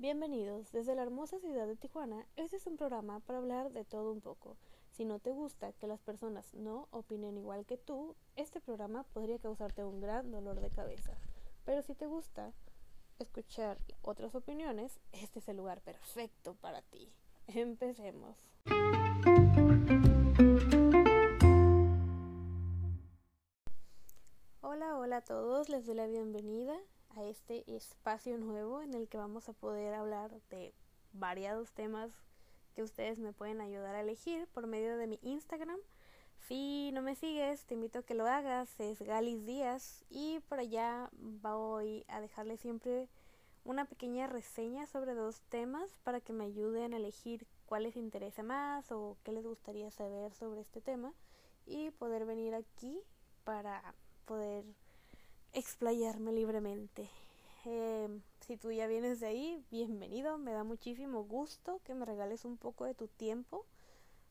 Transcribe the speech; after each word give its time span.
Bienvenidos 0.00 0.72
desde 0.72 0.94
la 0.94 1.02
hermosa 1.02 1.38
ciudad 1.40 1.66
de 1.66 1.76
Tijuana. 1.76 2.26
Este 2.36 2.56
es 2.56 2.66
un 2.66 2.78
programa 2.78 3.20
para 3.20 3.38
hablar 3.38 3.70
de 3.70 3.84
todo 3.84 4.12
un 4.12 4.22
poco. 4.22 4.56
Si 4.92 5.04
no 5.04 5.18
te 5.18 5.30
gusta 5.30 5.74
que 5.74 5.86
las 5.86 6.00
personas 6.00 6.54
no 6.54 6.88
opinen 6.90 7.36
igual 7.36 7.66
que 7.66 7.76
tú, 7.76 8.16
este 8.34 8.62
programa 8.62 9.02
podría 9.12 9.38
causarte 9.38 9.84
un 9.84 10.00
gran 10.00 10.30
dolor 10.30 10.58
de 10.62 10.70
cabeza. 10.70 11.18
Pero 11.66 11.82
si 11.82 11.94
te 11.94 12.06
gusta 12.06 12.54
escuchar 13.18 13.76
otras 14.00 14.34
opiniones, 14.34 14.98
este 15.12 15.40
es 15.40 15.48
el 15.50 15.58
lugar 15.58 15.82
perfecto 15.82 16.54
para 16.54 16.80
ti. 16.80 17.12
Empecemos. 17.48 18.38
Hola, 24.62 24.96
hola 24.96 25.18
a 25.18 25.24
todos, 25.24 25.68
les 25.68 25.84
doy 25.84 25.94
la 25.94 26.06
bienvenida 26.06 26.80
a 27.16 27.24
este 27.24 27.64
espacio 27.74 28.38
nuevo 28.38 28.82
en 28.82 28.94
el 28.94 29.08
que 29.08 29.18
vamos 29.18 29.48
a 29.48 29.52
poder 29.52 29.94
hablar 29.94 30.30
de 30.50 30.72
variados 31.12 31.72
temas 31.72 32.10
que 32.74 32.82
ustedes 32.82 33.18
me 33.18 33.32
pueden 33.32 33.60
ayudar 33.60 33.94
a 33.94 34.00
elegir 34.00 34.46
por 34.48 34.66
medio 34.66 34.96
de 34.96 35.06
mi 35.06 35.18
Instagram. 35.22 35.78
Si 36.46 36.90
no 36.92 37.02
me 37.02 37.14
sigues, 37.14 37.64
te 37.64 37.74
invito 37.74 38.00
a 38.00 38.02
que 38.02 38.14
lo 38.14 38.26
hagas, 38.26 38.68
es 38.80 39.00
Galis 39.02 39.44
Díaz 39.44 40.04
y 40.08 40.40
por 40.48 40.58
allá 40.58 41.10
voy 41.12 42.04
a 42.08 42.20
dejarle 42.20 42.56
siempre 42.56 43.08
una 43.64 43.84
pequeña 43.84 44.26
reseña 44.26 44.86
sobre 44.86 45.14
dos 45.14 45.40
temas 45.42 45.98
para 46.02 46.20
que 46.20 46.32
me 46.32 46.44
ayuden 46.44 46.94
a 46.94 46.96
elegir 46.96 47.46
cuál 47.66 47.84
les 47.84 47.96
interesa 47.96 48.42
más 48.42 48.90
o 48.90 49.16
qué 49.22 49.32
les 49.32 49.44
gustaría 49.44 49.90
saber 49.90 50.34
sobre 50.34 50.60
este 50.60 50.80
tema 50.80 51.12
y 51.66 51.90
poder 51.90 52.24
venir 52.24 52.54
aquí 52.54 53.00
para 53.44 53.94
poder 54.24 54.64
explayarme 55.52 56.32
libremente. 56.32 57.08
Eh, 57.64 58.08
si 58.40 58.56
tú 58.56 58.70
ya 58.70 58.86
vienes 58.86 59.20
de 59.20 59.26
ahí, 59.26 59.64
bienvenido. 59.70 60.38
Me 60.38 60.52
da 60.52 60.64
muchísimo 60.64 61.24
gusto 61.24 61.80
que 61.84 61.94
me 61.94 62.04
regales 62.06 62.44
un 62.44 62.56
poco 62.56 62.84
de 62.84 62.94
tu 62.94 63.08
tiempo 63.08 63.66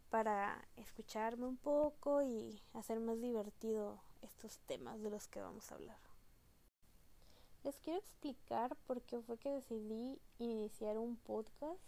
para 0.10 0.66
escucharme 0.78 1.46
un 1.46 1.58
poco 1.58 2.22
y 2.22 2.62
hacer 2.74 3.00
más 3.00 3.22
divertido 3.22 4.00
estos 4.22 4.60
temas 4.60 5.02
de 5.02 5.10
los 5.10 5.28
que 5.28 5.42
vamos 5.42 5.72
a 5.72 5.76
hablar. 5.76 6.00
Les 7.64 7.78
quiero 7.80 8.00
explicar 8.00 8.76
por 8.88 9.02
qué 9.02 9.20
fue 9.22 9.38
que 9.38 9.50
decidí 9.50 10.20
iniciar 10.38 10.98
un 10.98 11.18
podcast. 11.18 11.80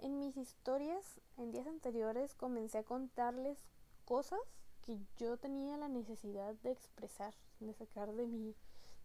en 0.00 0.18
mis 0.18 0.36
historias, 0.36 1.20
en 1.36 1.52
días 1.52 1.66
anteriores, 1.66 2.34
comencé 2.34 2.78
a 2.78 2.82
contarles 2.82 3.58
cosas 4.04 4.40
que 4.82 4.98
yo 5.16 5.36
tenía 5.36 5.76
la 5.76 5.88
necesidad 5.88 6.54
de 6.62 6.70
expresar, 6.70 7.34
de 7.60 7.72
sacar 7.74 8.12
de 8.12 8.26
mi, 8.26 8.54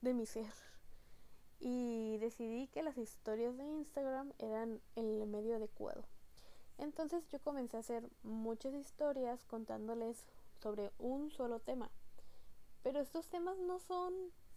de 0.02 0.14
mi 0.14 0.26
ser. 0.26 0.52
Y 1.60 2.18
decidí 2.18 2.68
que 2.68 2.84
las 2.84 2.98
historias 2.98 3.56
de 3.58 3.66
Instagram 3.66 4.34
eran 4.40 4.82
el 4.96 5.26
medio 5.28 5.56
adecuado. 5.56 6.04
Entonces 6.78 7.28
yo 7.30 7.40
comencé 7.40 7.78
a 7.78 7.82
hacer 7.82 8.10
muchas 8.24 8.74
historias 8.74 9.46
contándoles 9.46 10.26
sobre 10.62 10.92
un 10.98 11.30
solo 11.30 11.60
tema. 11.60 11.92
Pero 12.82 13.00
estos 13.00 13.28
temas 13.28 13.58
no 13.60 13.80
son 13.80 14.14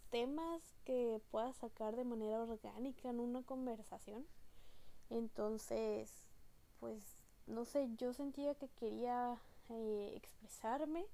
temas 0.09 0.75
que 0.85 1.21
puedas 1.29 1.55
sacar 1.57 1.95
de 1.95 2.03
manera 2.03 2.41
orgánica 2.41 3.09
en 3.09 3.19
una 3.19 3.43
conversación. 3.43 4.25
Entonces, 5.09 6.27
pues, 6.79 7.17
no 7.45 7.65
sé, 7.65 7.89
yo 7.97 8.13
sentía 8.13 8.55
que 8.55 8.69
quería 8.69 9.39
eh, 9.69 10.13
expresarme 10.15 11.05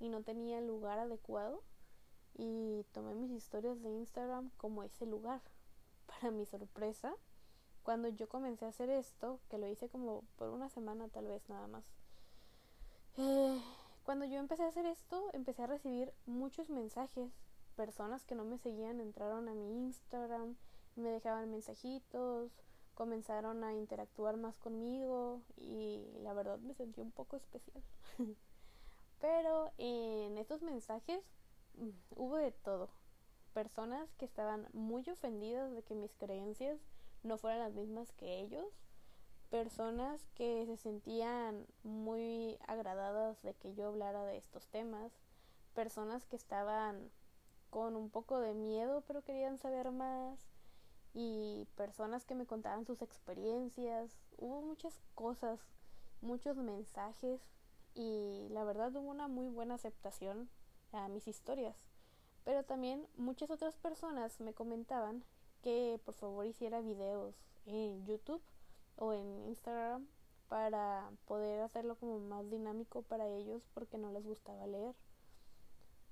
y 0.00 0.08
no 0.10 0.22
tenía 0.22 0.58
el 0.58 0.66
lugar 0.66 0.98
adecuado 0.98 1.62
y 2.38 2.86
tomé 2.92 3.14
mis 3.14 3.32
historias 3.32 3.82
de 3.82 3.90
Instagram 3.90 4.50
como 4.56 4.82
ese 4.82 5.04
lugar. 5.04 5.42
Para 6.06 6.30
mi 6.30 6.46
sorpresa, 6.46 7.14
cuando 7.82 8.08
yo 8.08 8.28
comencé 8.28 8.64
a 8.64 8.68
hacer 8.68 8.88
esto, 8.88 9.40
que 9.50 9.58
lo 9.58 9.66
hice 9.66 9.88
como 9.88 10.22
por 10.36 10.48
una 10.48 10.70
semana 10.70 11.08
tal 11.08 11.26
vez 11.26 11.46
nada 11.48 11.66
más, 11.66 11.84
eh, 13.18 13.60
cuando 14.04 14.24
yo 14.24 14.38
empecé 14.38 14.62
a 14.62 14.68
hacer 14.68 14.86
esto, 14.86 15.28
empecé 15.32 15.62
a 15.64 15.66
recibir 15.66 16.14
muchos 16.24 16.70
mensajes. 16.70 17.30
Personas 17.76 18.24
que 18.24 18.34
no 18.34 18.44
me 18.44 18.58
seguían 18.58 19.00
entraron 19.00 19.48
a 19.48 19.54
mi 19.54 19.86
Instagram, 19.86 20.56
me 20.96 21.10
dejaban 21.10 21.50
mensajitos, 21.50 22.52
comenzaron 22.94 23.62
a 23.64 23.74
interactuar 23.74 24.36
más 24.36 24.58
conmigo 24.58 25.42
y 25.56 26.06
la 26.22 26.32
verdad 26.32 26.58
me 26.58 26.74
sentí 26.74 27.00
un 27.00 27.10
poco 27.10 27.36
especial. 27.36 27.82
Pero 29.20 29.70
en 29.78 30.38
estos 30.38 30.62
mensajes 30.62 31.20
hubo 32.16 32.36
de 32.36 32.52
todo. 32.52 32.88
Personas 33.54 34.14
que 34.14 34.24
estaban 34.24 34.68
muy 34.72 35.08
ofendidas 35.10 35.72
de 35.72 35.82
que 35.82 35.94
mis 35.94 36.14
creencias 36.14 36.78
no 37.22 37.38
fueran 37.38 37.60
las 37.60 37.74
mismas 37.74 38.12
que 38.12 38.40
ellos. 38.40 38.66
Personas 39.50 40.28
que 40.34 40.66
se 40.66 40.76
sentían 40.76 41.66
muy 41.82 42.58
agradadas 42.66 43.42
de 43.42 43.54
que 43.54 43.74
yo 43.74 43.88
hablara 43.88 44.24
de 44.24 44.36
estos 44.36 44.68
temas. 44.68 45.12
Personas 45.74 46.26
que 46.26 46.36
estaban 46.36 47.10
con 47.70 47.96
un 47.96 48.10
poco 48.10 48.40
de 48.40 48.54
miedo 48.54 49.02
pero 49.06 49.22
querían 49.22 49.58
saber 49.58 49.90
más 49.90 50.38
y 51.14 51.66
personas 51.76 52.24
que 52.24 52.34
me 52.34 52.46
contaban 52.46 52.84
sus 52.84 53.02
experiencias. 53.02 54.16
Hubo 54.36 54.60
muchas 54.62 55.00
cosas, 55.14 55.58
muchos 56.20 56.56
mensajes 56.56 57.40
y 57.94 58.46
la 58.50 58.64
verdad 58.64 58.94
hubo 58.94 59.10
una 59.10 59.28
muy 59.28 59.48
buena 59.48 59.74
aceptación 59.74 60.48
a 60.92 61.08
mis 61.08 61.28
historias. 61.28 61.76
Pero 62.44 62.64
también 62.64 63.06
muchas 63.16 63.50
otras 63.50 63.76
personas 63.76 64.40
me 64.40 64.54
comentaban 64.54 65.24
que 65.62 66.00
por 66.04 66.14
favor 66.14 66.46
hiciera 66.46 66.80
videos 66.80 67.34
en 67.66 68.06
YouTube 68.06 68.42
o 68.96 69.12
en 69.12 69.46
Instagram 69.48 70.06
para 70.48 71.10
poder 71.26 71.60
hacerlo 71.60 71.96
como 71.96 72.18
más 72.20 72.48
dinámico 72.48 73.02
para 73.02 73.26
ellos 73.26 73.62
porque 73.74 73.98
no 73.98 74.10
les 74.12 74.24
gustaba 74.24 74.66
leer. 74.66 74.94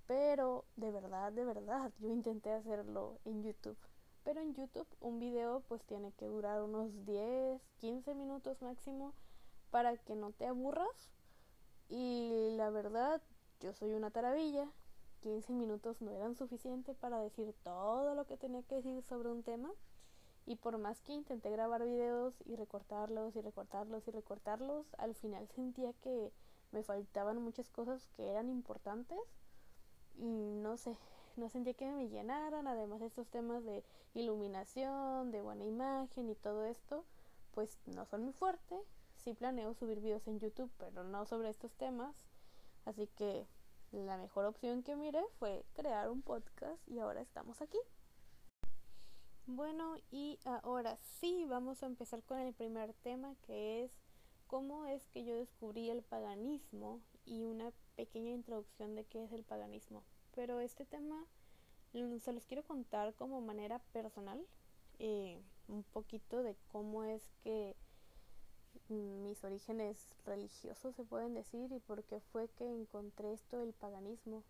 Pero 0.07 0.65
de 0.77 0.91
verdad, 0.91 1.33
de 1.33 1.45
verdad, 1.45 1.91
yo 1.99 2.09
intenté 2.09 2.53
hacerlo 2.53 3.19
en 3.25 3.43
YouTube. 3.43 3.79
Pero 4.25 4.41
en 4.41 4.55
YouTube 4.55 4.89
un 5.01 5.19
video 5.19 5.63
pues 5.69 5.85
tiene 5.85 6.13
que 6.13 6.27
durar 6.27 6.63
unos 6.63 7.05
10, 7.05 7.63
15 7.79 8.15
minutos 8.15 8.61
máximo 8.61 9.15
para 9.71 9.97
que 9.97 10.15
no 10.15 10.33
te 10.33 10.47
aburras. 10.47 11.11
Y 11.89 12.51
la 12.57 12.71
verdad, 12.71 13.23
yo 13.61 13.73
soy 13.73 13.95
una 13.95 14.11
taravilla. 14.11 14.71
15 15.21 15.53
minutos 15.53 16.01
no 16.03 16.13
eran 16.13 16.37
suficientes 16.37 16.97
para 16.97 17.19
decir 17.21 17.55
todo 17.63 18.15
lo 18.15 18.27
que 18.27 18.37
tenía 18.37 18.63
que 18.63 18.77
decir 18.77 19.03
sobre 19.03 19.31
un 19.31 19.43
tema. 19.43 19.71
Y 20.45 20.57
por 20.57 20.79
más 20.79 21.01
que 21.01 21.13
intenté 21.13 21.51
grabar 21.51 21.85
videos 21.85 22.35
y 22.45 22.55
recortarlos 22.55 23.35
y 23.35 23.41
recortarlos 23.41 24.07
y 24.07 24.13
recortarlos, 24.13 24.87
al 24.99 25.15
final 25.15 25.49
sentía 25.49 25.93
que 25.95 26.33
me 26.71 26.83
faltaban 26.83 27.43
muchas 27.43 27.69
cosas 27.71 28.07
que 28.17 28.29
eran 28.29 28.49
importantes. 28.49 29.19
Y 30.19 30.55
no 30.55 30.77
sé, 30.77 30.97
no 31.37 31.49
sentía 31.49 31.75
que 31.75 31.91
me 31.91 32.09
llenaran, 32.09 32.69
además 32.69 33.03
estos 33.03 33.29
temas 33.29 33.65
de 33.65 33.83
iluminación, 34.15 35.31
de 35.31 35.43
buena 35.43 35.65
imagen 35.65 36.31
y 36.31 36.35
todo 36.35 36.65
esto, 36.65 37.05
pues 37.53 37.79
no 37.87 38.05
son 38.07 38.23
muy 38.25 38.33
fuerte. 38.33 38.77
Sí 39.17 39.35
planeo 39.35 39.75
subir 39.75 40.01
videos 40.01 40.29
en 40.29 40.39
YouTube, 40.39 40.71
pero 40.79 41.03
no 41.03 41.27
sobre 41.27 41.51
estos 41.51 41.75
temas. 41.75 42.15
Así 42.87 43.09
que 43.09 43.47
la 43.93 44.17
mejor 44.17 44.47
opción 44.47 44.83
que 44.83 44.97
miré 44.97 45.23
fue 45.39 45.67
crear 45.75 46.09
un 46.09 46.23
podcast 46.23 46.81
y 46.89 46.99
ahora 46.99 47.21
estamos 47.21 47.61
aquí. 47.61 47.79
Bueno, 49.47 49.97
y 50.11 50.39
ahora 50.45 50.99
sí, 51.21 51.45
vamos 51.47 51.83
a 51.83 51.87
empezar 51.87 52.23
con 52.23 52.39
el 52.39 52.55
primer 52.55 52.95
tema 52.95 53.37
que 53.43 53.85
es 53.85 53.93
cómo 54.47 54.87
es 54.87 55.07
que 55.09 55.25
yo 55.25 55.37
descubrí 55.37 55.91
el 55.91 56.03
paganismo 56.03 57.01
y 57.27 57.45
una 57.45 57.71
pequeña 57.95 58.31
introducción 58.31 58.95
de 58.95 59.05
qué 59.05 59.25
es 59.25 59.33
el 59.33 59.45
paganismo. 59.45 60.03
Pero 60.35 60.61
este 60.61 60.85
tema 60.85 61.27
se 62.21 62.33
los 62.33 62.45
quiero 62.45 62.63
contar 62.63 63.15
como 63.15 63.41
manera 63.41 63.79
personal, 63.93 64.45
eh, 64.99 65.41
un 65.69 65.83
poquito 65.83 66.43
de 66.43 66.57
cómo 66.69 67.05
es 67.05 67.23
que 67.43 67.75
mis 68.89 69.43
orígenes 69.45 70.07
religiosos 70.25 70.95
se 70.95 71.05
pueden 71.05 71.35
decir 71.35 71.73
y 71.73 71.79
por 71.81 72.05
qué 72.05 72.21
fue 72.33 72.49
que 72.49 72.65
encontré 72.65 73.33
esto 73.33 73.59
del 73.59 73.73
paganismo 73.73 74.43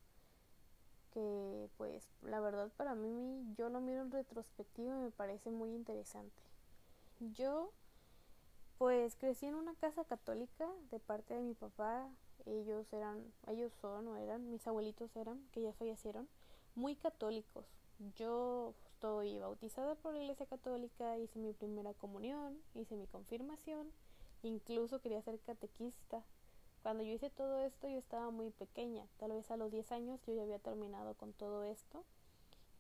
que 1.13 1.69
pues 1.77 2.07
la 2.23 2.41
verdad 2.41 2.71
para 2.77 2.95
mí 2.95 3.55
yo 3.57 3.69
lo 3.69 3.81
miro 3.81 4.03
en 4.03 4.11
retrospectiva 4.11 4.97
y 4.97 5.01
me 5.01 5.11
parece 5.11 5.51
muy 5.51 5.71
interesante 5.75 6.43
yo 7.35 7.71
pues 8.79 9.17
crecí 9.17 9.47
en 9.47 9.55
una 9.55 9.75
casa 9.75 10.05
católica 10.05 10.69
de 10.91 10.99
parte 10.99 11.35
de 11.35 11.43
mi 11.43 11.55
papá 11.55 12.09
ellos 12.45 12.93
eran 12.93 13.25
ellos 13.47 13.73
son 13.81 14.09
o 14.09 14.17
eran 14.17 14.51
mis 14.51 14.67
abuelitos 14.67 15.15
eran 15.17 15.41
que 15.53 15.63
ya 15.63 15.73
fallecieron 15.73 16.29
muy 16.77 16.95
católicos. 16.95 17.65
Yo 18.15 18.75
estoy 18.93 19.39
bautizada 19.39 19.95
por 19.97 20.13
la 20.13 20.21
Iglesia 20.21 20.47
Católica, 20.47 21.19
hice 21.19 21.39
mi 21.39 21.53
primera 21.53 21.95
comunión, 21.95 22.57
hice 22.75 22.95
mi 22.97 23.07
confirmación, 23.07 23.91
incluso 24.47 25.01
quería 25.01 25.23
ser 25.23 25.39
catequista. 25.41 26.23
Cuando 26.83 27.03
yo 27.03 27.13
hice 27.13 27.31
todo 27.31 27.61
esto 27.61 27.89
yo 27.89 27.99
estaba 27.99 28.31
muy 28.31 28.51
pequeña, 28.51 29.07
tal 29.19 29.33
vez 29.33 29.51
a 29.51 29.57
los 29.57 29.73
10 29.73 29.91
años 29.93 30.21
yo 30.27 30.35
ya 30.35 30.43
había 30.43 30.59
terminado 30.59 31.15
con 31.15 31.33
todo 31.33 31.65
esto 31.65 32.05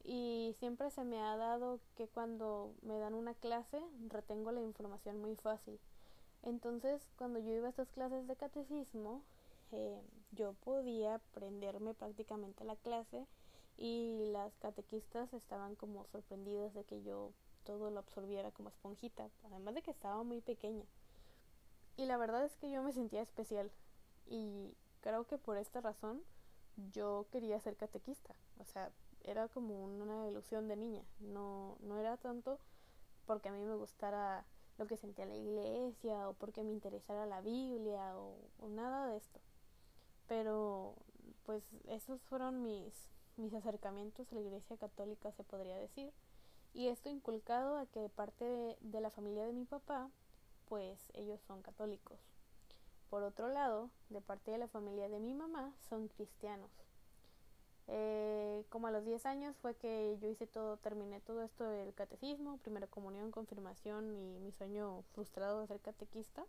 y 0.04 0.54
siempre 0.60 0.90
se 0.90 1.02
me 1.02 1.20
ha 1.20 1.36
dado 1.36 1.80
que 1.96 2.06
cuando 2.06 2.72
me 2.82 2.98
dan 2.98 3.14
una 3.14 3.34
clase 3.34 3.82
retengo 4.08 4.52
la 4.52 4.60
información 4.60 5.20
muy 5.20 5.34
fácil. 5.34 5.80
Entonces, 6.42 7.02
cuando 7.16 7.40
yo 7.40 7.52
iba 7.52 7.66
a 7.66 7.70
estas 7.70 7.90
clases 7.90 8.28
de 8.28 8.36
catecismo, 8.36 9.22
eh, 9.72 10.00
yo 10.30 10.52
podía 10.52 11.16
aprenderme 11.16 11.92
prácticamente 11.92 12.64
la 12.64 12.76
clase 12.76 13.26
y 13.76 14.26
las 14.26 14.56
catequistas 14.58 15.32
estaban 15.32 15.74
como 15.74 16.06
sorprendidas 16.06 16.72
de 16.74 16.84
que 16.84 17.02
yo 17.02 17.32
todo 17.64 17.90
lo 17.90 17.98
absorbiera 17.98 18.52
como 18.52 18.68
esponjita, 18.68 19.28
además 19.44 19.74
de 19.74 19.82
que 19.82 19.90
estaba 19.90 20.22
muy 20.22 20.40
pequeña. 20.40 20.84
Y 21.96 22.06
la 22.06 22.16
verdad 22.16 22.44
es 22.44 22.56
que 22.56 22.70
yo 22.70 22.82
me 22.82 22.92
sentía 22.92 23.22
especial 23.22 23.70
y 24.26 24.74
creo 25.00 25.26
que 25.26 25.38
por 25.38 25.56
esta 25.56 25.80
razón 25.80 26.22
yo 26.92 27.26
quería 27.30 27.60
ser 27.60 27.76
catequista. 27.76 28.34
O 28.58 28.64
sea, 28.64 28.90
era 29.24 29.48
como 29.48 29.84
una 29.84 30.28
ilusión 30.28 30.68
de 30.68 30.76
niña. 30.76 31.04
No, 31.20 31.76
no 31.80 31.98
era 31.98 32.16
tanto 32.16 32.58
porque 33.26 33.48
a 33.48 33.52
mí 33.52 33.64
me 33.64 33.74
gustara 33.74 34.44
lo 34.78 34.86
que 34.86 34.96
sentía 34.96 35.26
la 35.26 35.36
iglesia 35.36 36.28
o 36.28 36.34
porque 36.34 36.62
me 36.62 36.72
interesara 36.72 37.26
la 37.26 37.40
Biblia 37.40 38.16
o, 38.16 38.36
nada 38.68 39.08
de 39.08 39.16
esto. 39.16 39.40
Pero 40.28 40.94
pues 41.44 41.62
esos 41.88 42.20
fueron 42.22 42.62
mis, 42.62 42.92
mis 43.36 43.54
acercamientos 43.54 44.30
a 44.30 44.34
la 44.34 44.40
iglesia 44.42 44.76
católica, 44.76 45.32
se 45.32 45.44
podría 45.44 45.76
decir. 45.76 46.12
Y 46.74 46.88
esto 46.88 47.08
inculcado 47.08 47.78
a 47.78 47.86
que 47.86 48.08
parte 48.10 48.76
de 48.80 49.00
la 49.00 49.10
familia 49.10 49.44
de 49.44 49.52
mi 49.52 49.64
papá, 49.64 50.10
pues 50.68 51.10
ellos 51.14 51.40
son 51.46 51.62
católicos. 51.62 52.18
Por 53.10 53.22
otro 53.22 53.48
lado, 53.48 53.90
de 54.10 54.20
parte 54.20 54.50
de 54.50 54.58
la 54.58 54.68
familia 54.68 55.08
de 55.08 55.20
mi 55.20 55.34
mamá, 55.34 55.72
son 55.88 56.08
cristianos. 56.08 56.70
Eh, 57.88 58.64
como 58.68 58.88
a 58.88 58.90
los 58.90 59.04
10 59.04 59.26
años 59.26 59.56
fue 59.58 59.76
que 59.76 60.18
yo 60.20 60.28
hice 60.28 60.46
todo, 60.46 60.76
terminé 60.78 61.20
todo 61.20 61.42
esto 61.42 61.64
del 61.64 61.94
catecismo, 61.94 62.58
primera 62.58 62.88
comunión, 62.88 63.30
confirmación 63.30 64.16
y 64.16 64.40
mi 64.40 64.50
sueño 64.52 65.02
frustrado 65.14 65.60
de 65.60 65.68
ser 65.68 65.80
catequista. 65.80 66.44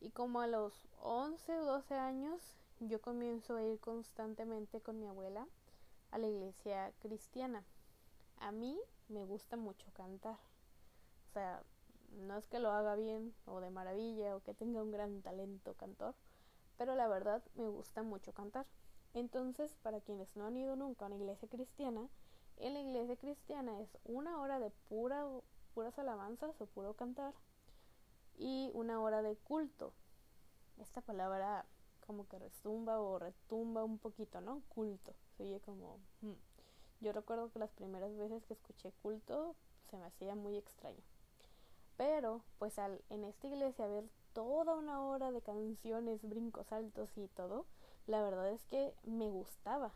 Y 0.00 0.10
como 0.10 0.40
a 0.40 0.46
los 0.46 0.74
11 1.00 1.56
o 1.60 1.64
12 1.64 1.94
años 1.94 2.42
yo 2.80 3.00
comienzo 3.00 3.56
a 3.56 3.62
ir 3.62 3.80
constantemente 3.80 4.80
con 4.80 5.00
mi 5.00 5.06
abuela 5.06 5.46
a 6.10 6.18
la 6.18 6.26
iglesia 6.26 6.92
cristiana. 7.00 7.64
A 8.38 8.52
mí 8.52 8.78
me 9.08 9.24
gusta 9.24 9.56
mucho 9.56 9.86
cantar. 9.94 10.38
O 11.30 11.32
sea, 11.32 11.62
no 12.14 12.36
es 12.36 12.46
que 12.48 12.58
lo 12.58 12.70
haga 12.70 12.94
bien 12.94 13.34
o 13.46 13.60
de 13.60 13.70
maravilla 13.70 14.36
o 14.36 14.42
que 14.42 14.54
tenga 14.54 14.82
un 14.82 14.90
gran 14.90 15.22
talento 15.22 15.74
cantor, 15.74 16.14
pero 16.76 16.94
la 16.94 17.08
verdad 17.08 17.42
me 17.54 17.68
gusta 17.68 18.02
mucho 18.02 18.32
cantar. 18.32 18.66
Entonces, 19.14 19.76
para 19.82 20.00
quienes 20.00 20.34
no 20.36 20.46
han 20.46 20.56
ido 20.56 20.74
nunca 20.76 21.04
a 21.04 21.08
una 21.08 21.16
iglesia 21.16 21.48
cristiana, 21.48 22.08
en 22.56 22.74
la 22.74 22.80
iglesia 22.80 23.16
cristiana 23.16 23.80
es 23.80 23.96
una 24.04 24.40
hora 24.40 24.58
de 24.58 24.70
pura, 24.88 25.24
puras 25.74 25.98
alabanzas 25.98 26.60
o 26.60 26.66
puro 26.66 26.94
cantar 26.94 27.34
y 28.36 28.70
una 28.74 29.00
hora 29.00 29.22
de 29.22 29.36
culto. 29.36 29.92
Esta 30.78 31.00
palabra 31.00 31.64
como 32.06 32.28
que 32.28 32.38
resumba 32.38 33.00
o 33.00 33.18
retumba 33.18 33.84
un 33.84 33.98
poquito, 33.98 34.40
¿no? 34.40 34.62
Culto. 34.68 35.14
Se 35.36 35.60
como... 35.60 35.98
Hmm. 36.20 36.34
Yo 37.00 37.12
recuerdo 37.12 37.50
que 37.50 37.58
las 37.58 37.72
primeras 37.72 38.16
veces 38.16 38.44
que 38.46 38.54
escuché 38.54 38.92
culto 39.02 39.56
se 39.90 39.96
me 39.96 40.06
hacía 40.06 40.34
muy 40.34 40.56
extraño. 40.56 41.02
Pero, 41.96 42.42
pues 42.58 42.78
al 42.78 43.02
en 43.08 43.24
esta 43.24 43.46
iglesia 43.46 43.86
ver 43.86 44.08
toda 44.32 44.74
una 44.74 45.00
hora 45.02 45.30
de 45.30 45.42
canciones, 45.42 46.20
brincos 46.22 46.70
altos 46.72 47.08
y 47.16 47.28
todo, 47.28 47.66
la 48.06 48.22
verdad 48.22 48.50
es 48.50 48.64
que 48.66 48.94
me 49.04 49.30
gustaba, 49.30 49.92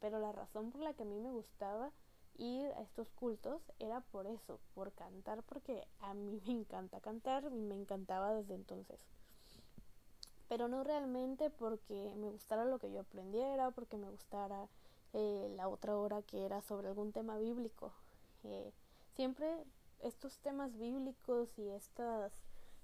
pero 0.00 0.18
la 0.18 0.32
razón 0.32 0.70
por 0.70 0.82
la 0.82 0.92
que 0.94 1.02
a 1.02 1.06
mí 1.06 1.18
me 1.18 1.30
gustaba 1.30 1.90
ir 2.36 2.70
a 2.72 2.82
estos 2.82 3.10
cultos 3.10 3.60
era 3.78 4.00
por 4.00 4.26
eso, 4.26 4.60
por 4.74 4.92
cantar, 4.92 5.42
porque 5.42 5.86
a 6.00 6.14
mí 6.14 6.40
me 6.46 6.52
encanta 6.52 7.00
cantar 7.00 7.44
y 7.44 7.62
me 7.62 7.74
encantaba 7.74 8.34
desde 8.34 8.54
entonces. 8.54 9.00
Pero 10.48 10.68
no 10.68 10.84
realmente 10.84 11.50
porque 11.50 12.14
me 12.16 12.30
gustara 12.30 12.64
lo 12.64 12.78
que 12.78 12.90
yo 12.90 13.00
aprendiera, 13.00 13.70
porque 13.70 13.96
me 13.98 14.08
gustara 14.08 14.68
eh, 15.12 15.52
la 15.56 15.68
otra 15.68 15.96
hora 15.96 16.22
que 16.22 16.44
era 16.44 16.62
sobre 16.62 16.88
algún 16.88 17.12
tema 17.12 17.36
bíblico. 17.38 17.92
Eh, 18.44 18.72
siempre 19.14 19.64
estos 20.00 20.38
temas 20.38 20.76
bíblicos 20.76 21.58
y 21.58 21.68
estas 21.68 22.32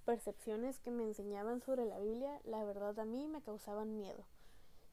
percepciones 0.05 0.79
que 0.81 0.91
me 0.91 1.05
enseñaban 1.05 1.61
sobre 1.61 1.85
la 1.87 1.99
Biblia, 1.99 2.41
la 2.45 2.65
verdad 2.65 2.99
a 2.99 3.05
mí 3.05 3.27
me 3.27 3.43
causaban 3.43 3.97
miedo. 3.97 4.25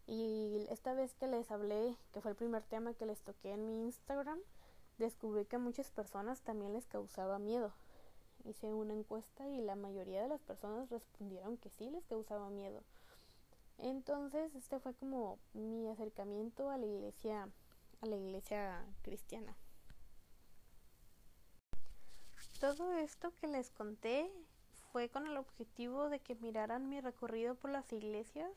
Y 0.07 0.65
esta 0.69 0.93
vez 0.93 1.13
que 1.15 1.27
les 1.27 1.51
hablé, 1.51 1.97
que 2.11 2.21
fue 2.21 2.31
el 2.31 2.37
primer 2.37 2.63
tema 2.63 2.93
que 2.93 3.05
les 3.05 3.21
toqué 3.21 3.51
en 3.51 3.65
mi 3.65 3.83
Instagram, 3.83 4.39
descubrí 4.97 5.45
que 5.45 5.57
a 5.57 5.59
muchas 5.59 5.91
personas 5.91 6.41
también 6.41 6.73
les 6.73 6.85
causaba 6.85 7.39
miedo. 7.39 7.73
Hice 8.43 8.73
una 8.73 8.93
encuesta 8.93 9.47
y 9.47 9.61
la 9.61 9.75
mayoría 9.75 10.23
de 10.23 10.29
las 10.29 10.41
personas 10.41 10.89
respondieron 10.89 11.57
que 11.57 11.69
sí 11.69 11.89
les 11.89 12.05
causaba 12.05 12.49
miedo. 12.49 12.81
Entonces, 13.77 14.53
este 14.55 14.79
fue 14.79 14.93
como 14.95 15.39
mi 15.53 15.87
acercamiento 15.89 16.69
a 16.69 16.77
la 16.77 16.85
iglesia 16.85 17.49
a 18.01 18.07
la 18.07 18.15
iglesia 18.15 18.83
cristiana. 19.03 19.55
Todo 22.61 22.93
esto 22.93 23.33
que 23.41 23.47
les 23.47 23.71
conté 23.71 24.31
fue 24.91 25.09
con 25.09 25.25
el 25.25 25.35
objetivo 25.35 26.09
de 26.09 26.19
que 26.19 26.35
miraran 26.35 26.89
mi 26.89 27.01
recorrido 27.01 27.55
por 27.55 27.71
las 27.71 27.91
iglesias 27.91 28.51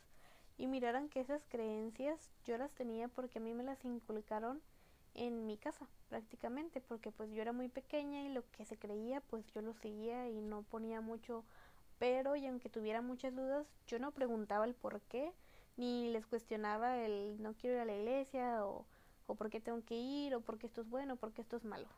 y 0.59 0.67
miraran 0.67 1.09
que 1.09 1.21
esas 1.21 1.43
creencias 1.49 2.31
yo 2.45 2.59
las 2.59 2.71
tenía 2.75 3.09
porque 3.09 3.39
a 3.39 3.41
mí 3.41 3.55
me 3.55 3.63
las 3.63 3.83
inculcaron 3.83 4.61
en 5.15 5.47
mi 5.47 5.57
casa 5.57 5.89
prácticamente 6.11 6.83
porque 6.83 7.13
pues 7.13 7.31
yo 7.31 7.41
era 7.41 7.55
muy 7.55 7.71
pequeña 7.71 8.21
y 8.21 8.29
lo 8.29 8.45
que 8.51 8.67
se 8.67 8.77
creía 8.77 9.23
pues 9.23 9.47
yo 9.55 9.63
lo 9.63 9.73
seguía 9.73 10.29
y 10.29 10.39
no 10.43 10.65
ponía 10.65 11.01
mucho 11.01 11.43
pero 11.99 12.37
y 12.37 12.47
aunque 12.47 12.69
tuviera 12.69 13.01
muchas 13.01 13.35
dudas 13.35 13.67
yo 13.87 13.99
no 13.99 14.13
preguntaba 14.13 14.67
el 14.67 14.75
por 14.75 15.01
qué 15.01 15.33
ni 15.79 16.11
les 16.11 16.27
cuestionaba 16.27 16.99
el 16.99 17.43
no 17.43 17.55
quiero 17.55 17.77
ir 17.77 17.81
a 17.81 17.87
la 17.87 17.97
iglesia 17.97 18.67
o, 18.67 18.85
o 19.27 19.35
por 19.35 19.49
qué 19.49 19.61
tengo 19.61 19.83
que 19.83 19.95
ir 19.95 20.35
o 20.35 20.43
por 20.43 20.59
qué 20.59 20.67
esto 20.67 20.83
es 20.83 20.91
bueno 20.91 21.15
o 21.15 21.17
por 21.17 21.33
qué 21.33 21.41
esto 21.41 21.57
es 21.57 21.65
malo 21.65 21.89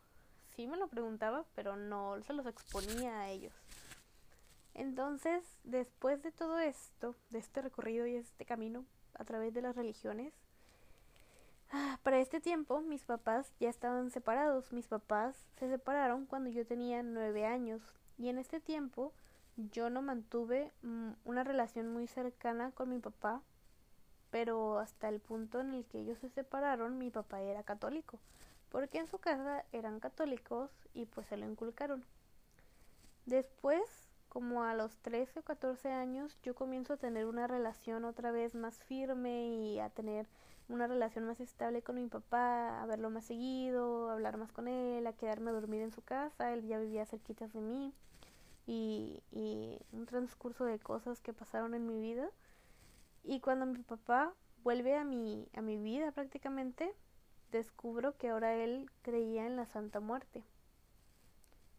sí 0.57 0.67
me 0.67 0.79
lo 0.79 0.89
preguntaba 0.89 1.45
pero 1.55 1.77
no 1.77 2.21
se 2.27 2.33
los 2.33 2.47
exponía 2.47 3.21
a 3.21 3.29
ellos. 3.29 3.53
Entonces, 4.75 5.43
después 5.65 6.23
de 6.23 6.33
todo 6.33 6.59
esto, 6.59 7.15
de 7.31 7.39
este 7.39 7.63
recorrido 7.63 8.07
y 8.07 8.17
este 8.17 8.45
camino 8.45 8.85
a 9.15 9.25
través 9.25 9.55
de 9.55 9.63
las 9.63 9.77
religiones, 9.77 10.35
ah, 11.73 11.99
para 12.03 12.19
este 12.19 12.41
tiempo 12.41 12.81
mis 12.81 13.05
papás 13.05 13.53
ya 13.59 13.71
estaban 13.71 14.11
separados. 14.11 14.73
Mis 14.73 14.87
papás 14.87 15.47
se 15.59 15.69
separaron 15.69 16.27
cuando 16.27 16.51
yo 16.51 16.67
tenía 16.67 17.03
nueve 17.03 17.47
años. 17.47 17.81
Y 18.19 18.29
en 18.29 18.39
este 18.39 18.61
tiempo 18.61 19.13
yo 19.57 19.89
no 19.89 20.03
mantuve 20.03 20.73
mm, 20.83 21.13
una 21.25 21.45
relación 21.45 21.93
muy 21.93 22.07
cercana 22.07 22.71
con 22.73 22.91
mi 22.91 22.99
papá, 22.99 23.41
pero 24.31 24.79
hasta 24.79 25.09
el 25.09 25.21
punto 25.21 25.61
en 25.61 25.73
el 25.73 25.87
que 25.87 26.01
ellos 26.01 26.19
se 26.19 26.29
separaron 26.29 26.99
mi 26.99 27.11
papá 27.11 27.41
era 27.41 27.63
católico, 27.63 28.19
porque 28.71 28.99
en 28.99 29.09
su 29.09 29.19
casa 29.19 29.65
eran 29.73 30.01
católicos 30.01 30.71
y 30.95 31.07
pues 31.07 31.27
se 31.27 31.37
lo 31.37 31.47
inculcaron. 31.47 32.05
Después 33.25 33.83
como 34.29 34.65
a 34.65 34.75
los 34.75 34.95
13 34.99 35.41
o 35.41 35.43
14 35.43 35.91
años 35.91 36.39
yo 36.43 36.55
comienzo 36.55 36.93
a 36.93 36.97
tener 36.99 37.27
una 37.27 37.47
relación 37.47 38.05
otra 38.05 38.33
vez 38.33 38.55
más 38.55 38.77
firme 38.85 39.49
y 39.49 39.81
a 39.81 39.89
tener 39.89 40.27
una 40.69 40.87
relación 40.87 41.25
más 41.25 41.41
estable 41.41 41.83
con 41.83 41.97
mi 41.97 42.07
papá, 42.09 42.83
a 42.83 42.87
verlo 42.87 43.09
más 43.09 43.25
seguido, 43.25 44.11
a 44.11 44.15
hablar 44.15 44.37
más 44.37 44.53
con 44.53 44.69
él, 44.69 45.07
a 45.07 45.13
quedarme 45.13 45.51
a 45.51 45.55
dormir 45.55 45.81
en 45.81 45.93
su 45.93 46.03
casa, 46.03 46.53
él 46.53 46.67
ya 46.67 46.79
vivía 46.79 47.07
cerquita 47.07 47.47
de 47.49 47.61
mí 47.61 47.95
y, 48.67 49.23
y 49.31 49.79
un 49.93 50.07
transcurso 50.07 50.65
de 50.65 50.79
cosas 50.79 51.21
que 51.21 51.33
pasaron 51.33 51.75
en 51.75 51.87
mi 51.87 51.99
vida. 51.99 52.29
Y 53.23 53.41
cuando 53.41 53.67
mi 53.67 53.83
papá 53.83 54.35
vuelve 54.63 54.97
a 54.97 55.05
mi, 55.05 55.49
a 55.55 55.63
mi 55.63 55.79
vida 55.79 56.11
prácticamente, 56.13 56.93
descubro 57.51 58.17
que 58.17 58.29
ahora 58.29 58.55
él 58.55 58.91
creía 59.03 59.47
en 59.47 59.57
la 59.57 59.67
Santa 59.67 60.01
Muerte. 60.01 60.45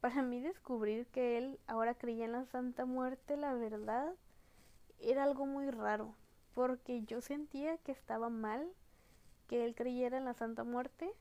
Para 0.01 0.21
mí 0.21 0.39
descubrir 0.41 1.07
que 1.07 1.37
él 1.37 1.59
ahora 1.67 1.95
creía 1.95 2.25
en 2.25 2.31
la 2.33 2.45
Santa 2.45 2.85
Muerte, 2.85 3.35
la 3.37 3.53
verdad, 3.53 4.13
era 4.99 5.23
algo 5.23 5.45
muy 5.45 5.69
raro, 5.69 6.15
porque 6.53 7.03
yo 7.03 7.21
sentía 7.21 7.77
que 7.79 7.91
estaba 7.91 8.29
mal 8.29 8.67
que 9.47 9.65
él 9.65 9.75
creyera 9.75 10.17
en 10.17 10.25
la 10.25 10.33
Santa 10.33 10.63
Muerte 10.63 11.11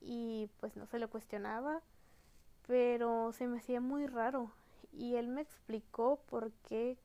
y 0.00 0.50
pues 0.60 0.76
no 0.76 0.86
se 0.86 0.98
lo 0.98 1.10
cuestionaba, 1.10 1.82
pero 2.66 3.32
se 3.32 3.46
me 3.46 3.58
hacía 3.58 3.80
muy 3.80 4.06
raro. 4.06 4.52
Y 4.92 5.16
él 5.16 5.28
me 5.28 5.42
explicó 5.42 6.20
por 6.30 6.52
qué 6.68 6.96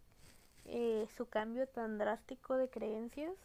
eh, 0.66 1.08
su 1.18 1.28
cambio 1.28 1.68
tan 1.68 1.98
drástico 1.98 2.56
de 2.56 2.70
creencias 2.70 3.36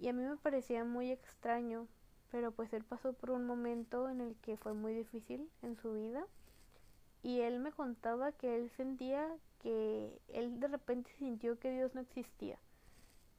y 0.00 0.08
a 0.08 0.12
mí 0.12 0.22
me 0.22 0.36
parecía 0.36 0.84
muy 0.84 1.10
extraño, 1.10 1.86
pero 2.30 2.52
pues 2.52 2.72
él 2.72 2.84
pasó 2.84 3.12
por 3.12 3.30
un 3.30 3.46
momento 3.46 4.08
en 4.08 4.20
el 4.20 4.36
que 4.36 4.56
fue 4.56 4.72
muy 4.74 4.94
difícil 4.94 5.48
en 5.62 5.76
su 5.76 5.94
vida 5.94 6.24
y 7.22 7.40
él 7.40 7.58
me 7.58 7.72
contaba 7.72 8.32
que 8.32 8.56
él 8.56 8.70
sentía 8.76 9.28
que 9.60 10.20
él 10.28 10.58
de 10.58 10.68
repente 10.68 11.10
sintió 11.18 11.58
que 11.58 11.70
Dios 11.70 11.94
no 11.94 12.00
existía. 12.00 12.58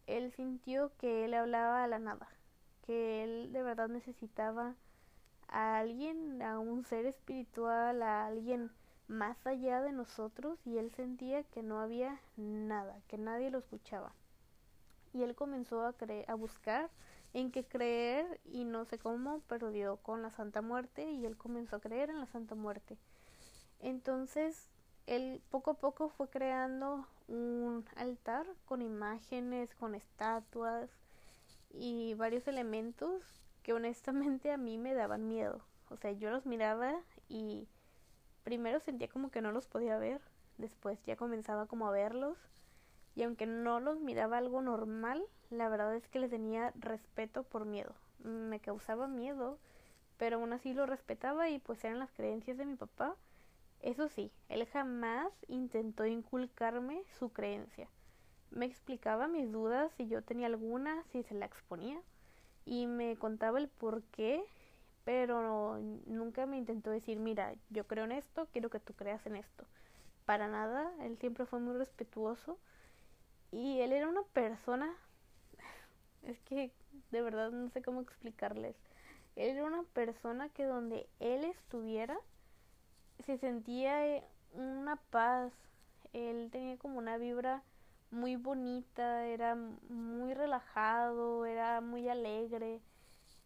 Él 0.06 0.32
sintió 0.34 0.92
que 0.98 1.26
él 1.26 1.34
hablaba 1.34 1.84
a 1.84 1.88
la 1.88 2.00
nada, 2.00 2.28
que 2.86 3.24
él 3.24 3.52
de 3.52 3.64
verdad 3.64 3.88
necesitaba 3.88 4.76
a 5.48 5.78
alguien, 5.80 6.42
a 6.42 6.60
un 6.60 6.86
ser 6.86 7.06
espiritual, 7.06 8.04
a 8.04 8.28
alguien 8.28 8.72
más 9.08 9.46
allá 9.46 9.82
de 9.82 9.92
nosotros 9.92 10.60
y 10.66 10.78
él 10.78 10.92
sentía 10.92 11.44
que 11.44 11.64
no 11.64 11.80
había 11.80 12.20
nada, 12.38 13.00
que 13.08 13.18
nadie 13.18 13.50
lo 13.50 13.60
escuchaba. 13.60 14.14
Y 15.14 15.24
él 15.24 15.36
comenzó 15.36 15.82
a, 15.82 15.96
a 16.28 16.36
buscar 16.36 16.90
en 17.34 17.52
qué 17.52 17.66
creer 17.66 18.40
y 18.46 18.66
no 18.66 18.86
sé 18.86 18.98
cómo, 19.00 19.42
pero 19.48 19.72
dio 19.72 19.98
con 19.98 20.22
la 20.22 20.32
Santa 20.32 20.62
Muerte 20.62 21.10
y 21.10 21.26
él 21.26 21.38
comenzó 21.38 21.78
a 21.78 21.82
creer 21.82 22.10
en 22.10 22.20
la 22.20 22.28
Santa 22.28 22.56
Muerte. 22.56 22.98
Entonces, 23.80 24.70
él 25.08 25.42
poco 25.50 25.72
a 25.72 25.74
poco 25.76 26.10
fue 26.10 26.30
creando 26.30 27.08
un 27.28 27.86
altar 27.96 28.46
con 28.66 28.82
imágenes, 28.82 29.74
con 29.76 29.96
estatuas 29.96 30.90
y 31.70 32.14
varios 32.16 32.48
elementos 32.48 33.24
que 33.64 33.74
honestamente 33.74 34.52
a 34.52 34.58
mí 34.58 34.78
me 34.78 34.94
daban 34.94 35.28
miedo. 35.28 35.62
O 35.90 35.98
sea, 35.98 36.12
yo 36.12 36.30
los 36.32 36.46
miraba 36.46 37.02
y 37.30 37.68
primero 38.44 38.80
sentía 38.80 39.08
como 39.08 39.32
que 39.32 39.42
no 39.42 39.52
los 39.52 39.68
podía 39.68 39.98
ver, 39.98 40.22
después 40.58 41.04
ya 41.06 41.16
comenzaba 41.16 41.68
como 41.68 41.88
a 41.88 41.92
verlos 41.92 42.38
y 43.16 43.24
aunque 43.24 43.46
no 43.46 43.80
los 43.80 44.00
miraba 44.00 44.38
algo 44.38 44.62
normal, 44.62 45.24
la 45.50 45.70
verdad 45.70 45.96
es 45.96 46.08
que 46.08 46.20
les 46.20 46.30
tenía 46.30 46.72
respeto 46.76 47.44
por 47.44 47.66
miedo. 47.66 47.94
Me 48.24 48.60
causaba 48.60 49.08
miedo, 49.08 49.58
pero 50.18 50.38
aún 50.38 50.54
así 50.54 50.74
lo 50.74 50.86
respetaba 50.86 51.50
y 51.50 51.60
pues 51.60 51.84
eran 51.84 52.00
las 52.00 52.12
creencias 52.12 52.58
de 52.58 52.66
mi 52.66 52.76
papá. 52.76 53.16
Eso 53.82 54.08
sí, 54.08 54.32
él 54.50 54.66
jamás 54.68 55.32
intentó 55.48 56.06
inculcarme 56.06 57.04
su 57.20 57.30
creencia. 57.30 57.90
Me 58.52 58.66
explicaba 58.66 59.28
mis 59.28 59.52
dudas 59.52 59.92
si 59.98 60.08
yo 60.08 60.22
tenía 60.22 60.48
alguna, 60.48 61.04
si 61.12 61.24
se 61.24 61.34
la 61.34 61.46
exponía 61.46 62.00
y 62.66 62.86
me 62.86 63.16
contaba 63.18 63.60
el 63.60 63.70
por 63.70 64.04
qué 64.04 64.46
pero 65.04 65.80
nunca 66.06 66.46
me 66.46 66.58
intentó 66.58 66.92
decir, 66.92 67.20
mira, 67.20 67.56
yo 67.70 67.88
creo 67.88 68.06
en 68.06 68.12
esto, 68.12 68.48
quiero 68.52 68.70
que 68.70 68.80
tú 68.80 68.94
creas 68.94 69.26
en 69.26 69.36
esto. 69.36 69.66
Para 70.26 70.48
nada, 70.48 70.92
él 71.02 71.18
siempre 71.18 71.46
fue 71.46 71.60
muy 71.60 71.76
respetuoso 71.76 72.60
y 73.52 73.80
él 73.80 73.92
era 73.92 74.08
una 74.08 74.24
persona, 74.34 74.94
es 76.24 76.40
que 76.42 76.72
de 77.12 77.22
verdad 77.22 77.52
no 77.52 77.70
sé 77.70 77.82
cómo 77.82 78.02
explicarles, 78.02 78.76
él 79.36 79.50
era 79.50 79.66
una 79.66 79.84
persona 79.94 80.50
que 80.50 80.66
donde 80.66 81.08
él 81.20 81.46
estuviera 81.46 82.18
se 83.26 83.38
sentía 83.38 84.24
una 84.54 84.96
paz, 84.96 85.54
él 86.14 86.50
tenía 86.52 86.78
como 86.78 86.98
una 86.98 87.18
vibra 87.18 87.64
muy 88.10 88.36
bonita, 88.36 89.26
era 89.28 89.56
muy 89.56 90.34
relajado, 90.34 91.46
era 91.46 91.82
muy 91.82 92.10
alegre 92.10 92.82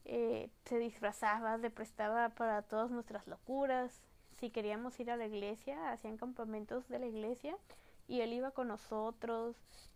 eh, 0.05 0.51
se 0.65 0.77
disfrazaba, 0.77 1.57
se 1.57 1.71
prestaba 1.71 2.29
para 2.29 2.61
todas 2.61 2.91
nuestras 2.91 3.25
locuras. 3.27 4.01
Si 4.39 4.51
queríamos 4.51 4.99
ir 4.99 5.09
a 5.09 5.17
la 5.17 5.25
iglesia, 5.25 5.91
hacían 5.91 6.17
campamentos 6.17 6.87
de 6.89 6.99
la 6.99 7.07
iglesia 7.07 7.57
y 8.07 8.21
él 8.21 8.33
iba 8.33 8.51
con 8.51 8.67
nosotros 8.67 9.55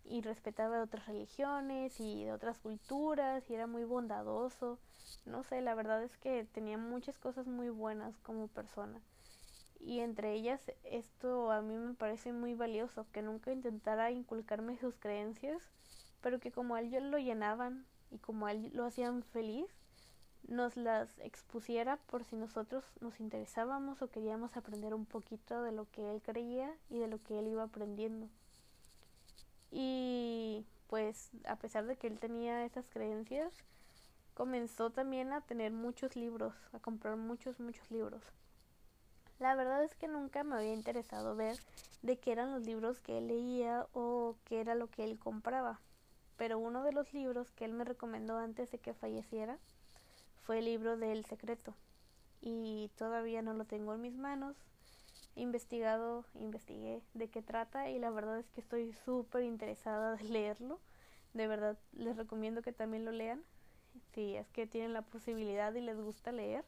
y 0.10 0.22
respetaba 0.22 0.78
de 0.78 0.84
otras 0.84 1.06
religiones 1.06 2.00
y 2.00 2.26
de 2.26 2.34
otras 2.34 2.58
culturas 2.58 3.48
y 3.50 3.54
era 3.54 3.68
muy 3.68 3.84
bondadoso. 3.84 4.80
No 5.26 5.44
sé, 5.44 5.62
la 5.62 5.76
verdad 5.76 6.04
es 6.04 6.18
que 6.18 6.46
tenía 6.46 6.78
muchas 6.78 7.18
cosas 7.20 7.46
muy 7.46 7.70
buenas 7.70 8.18
como 8.20 8.48
persona. 8.48 9.00
Y 9.80 10.00
entre 10.00 10.34
ellas 10.34 10.60
esto 10.84 11.52
a 11.52 11.62
mí 11.62 11.78
me 11.78 11.94
parece 11.94 12.34
muy 12.34 12.56
valioso, 12.56 13.06
que 13.14 13.22
nunca 13.22 13.52
intentara 13.52 14.12
inculcarme 14.12 14.78
sus 14.78 14.96
creencias, 14.96 15.62
pero 16.22 16.40
que 16.40 16.52
como 16.52 16.76
a 16.76 16.82
él 16.82 17.12
lo 17.12 17.20
llenaban 17.20 17.86
y 18.12 18.18
como 18.18 18.48
a 18.48 18.52
él 18.52 18.72
lo 18.74 18.86
hacían 18.86 19.24
feliz, 19.24 19.68
nos 20.48 20.76
las 20.76 21.20
expusiera 21.20 21.98
por 22.08 22.24
si 22.24 22.36
nosotros 22.36 22.84
nos 23.00 23.20
interesábamos 23.20 24.02
o 24.02 24.10
queríamos 24.10 24.58
aprender 24.58 24.94
un 24.96 25.06
poquito 25.06 25.62
de 25.62 25.72
lo 25.72 25.90
que 25.92 26.12
él 26.12 26.22
creía 26.22 26.74
y 26.90 26.98
de 26.98 27.08
lo 27.08 27.22
que 27.22 27.38
él 27.38 27.48
iba 27.48 27.64
aprendiendo. 27.64 28.28
Y 29.72 30.66
pues 30.88 31.30
a 31.46 31.56
pesar 31.58 31.86
de 31.86 31.96
que 31.96 32.08
él 32.08 32.20
tenía 32.20 32.66
esas 32.66 32.88
creencias, 32.90 33.54
comenzó 34.34 34.90
también 34.90 35.34
a 35.34 35.42
tener 35.42 35.72
muchos 35.72 36.16
libros, 36.16 36.54
a 36.74 36.80
comprar 36.80 37.18
muchos, 37.18 37.60
muchos 37.60 37.90
libros. 37.92 38.24
La 39.40 39.56
verdad 39.56 39.84
es 39.84 39.96
que 39.96 40.08
nunca 40.08 40.44
me 40.44 40.56
había 40.56 40.74
interesado 40.74 41.36
ver 41.36 41.58
de 42.02 42.18
qué 42.18 42.32
eran 42.32 42.52
los 42.52 42.66
libros 42.66 43.00
que 43.00 43.18
él 43.18 43.28
leía 43.28 43.88
o 43.94 44.36
qué 44.46 44.60
era 44.60 44.76
lo 44.76 44.88
que 44.88 45.04
él 45.04 45.18
compraba. 45.18 45.80
Pero 46.38 46.60
uno 46.60 46.84
de 46.84 46.92
los 46.92 47.14
libros 47.14 47.52
que 47.52 47.66
él 47.66 47.74
me 47.74 47.86
recomendó 47.86 48.38
antes 48.38 48.72
de 48.72 48.80
que 48.80 48.94
falleciera 48.94 49.58
fue 50.44 50.60
el 50.60 50.66
libro 50.66 50.98
del 50.98 51.26
secreto 51.26 51.74
y 52.42 52.90
todavía 52.98 53.42
no 53.42 53.54
lo 53.54 53.66
tengo 53.66 53.94
en 53.94 54.02
mis 54.02 54.16
manos. 54.16 54.56
Investigado, 55.36 56.26
investigué 56.36 57.02
de 57.14 57.30
qué 57.30 57.42
trata 57.42 57.90
y 57.90 58.00
la 58.00 58.10
verdad 58.10 58.40
es 58.40 58.50
que 58.50 58.62
estoy 58.62 58.94
súper 58.94 59.44
interesada 59.44 60.16
de 60.16 60.24
leerlo. 60.26 60.80
De 61.34 61.48
verdad 61.48 61.78
les 61.94 62.18
recomiendo 62.18 62.62
que 62.62 62.74
también 62.74 63.06
lo 63.06 63.12
lean. 63.12 63.44
Si 64.14 64.36
es 64.36 64.50
que 64.50 64.68
tienen 64.68 64.94
la 64.94 65.02
posibilidad 65.04 65.74
y 65.74 65.82
les 65.82 65.98
gusta 65.98 66.32
leer. 66.32 66.66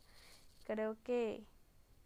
Creo 0.66 0.98
que 1.04 1.44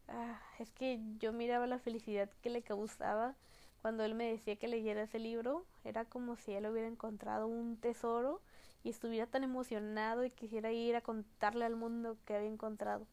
ah, 0.07 0.41
es 0.59 0.71
que 0.71 0.99
yo 1.19 1.33
miraba 1.33 1.67
la 1.67 1.79
felicidad 1.79 2.29
que 2.41 2.49
le 2.49 2.61
causaba 2.63 3.35
cuando 3.81 4.03
él 4.03 4.15
me 4.15 4.31
decía 4.31 4.55
que 4.55 4.67
leyera 4.67 5.03
ese 5.03 5.19
libro. 5.19 5.65
Era 5.83 6.05
como 6.05 6.35
si 6.37 6.53
él 6.53 6.65
hubiera 6.65 6.87
encontrado 6.87 7.47
un 7.47 7.77
tesoro 7.77 8.41
y 8.83 8.89
estuviera 8.89 9.27
tan 9.27 9.43
emocionado 9.43 10.25
y 10.25 10.31
quisiera 10.31 10.71
ir 10.71 10.95
a 10.95 11.01
contarle 11.01 11.65
al 11.65 11.75
mundo 11.75 12.17
que 12.25 12.35
había 12.35 12.49
encontrado. 12.49 13.05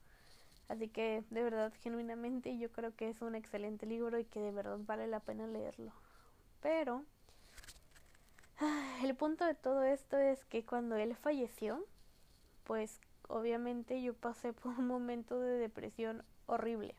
Así 0.72 0.88
que 0.88 1.22
de 1.28 1.42
verdad, 1.42 1.70
genuinamente, 1.82 2.56
yo 2.56 2.72
creo 2.72 2.96
que 2.96 3.10
es 3.10 3.20
un 3.20 3.34
excelente 3.34 3.84
libro 3.84 4.18
y 4.18 4.24
que 4.24 4.40
de 4.40 4.52
verdad 4.52 4.78
vale 4.78 5.06
la 5.06 5.20
pena 5.20 5.46
leerlo. 5.46 5.92
Pero 6.62 7.04
ah, 8.58 8.96
el 9.04 9.14
punto 9.14 9.44
de 9.44 9.54
todo 9.54 9.82
esto 9.82 10.16
es 10.16 10.46
que 10.46 10.64
cuando 10.64 10.96
él 10.96 11.14
falleció, 11.14 11.84
pues 12.64 13.02
obviamente 13.28 14.00
yo 14.00 14.14
pasé 14.14 14.52
por 14.54 14.78
un 14.78 14.86
momento 14.86 15.38
de 15.38 15.58
depresión 15.58 16.24
horrible. 16.46 16.94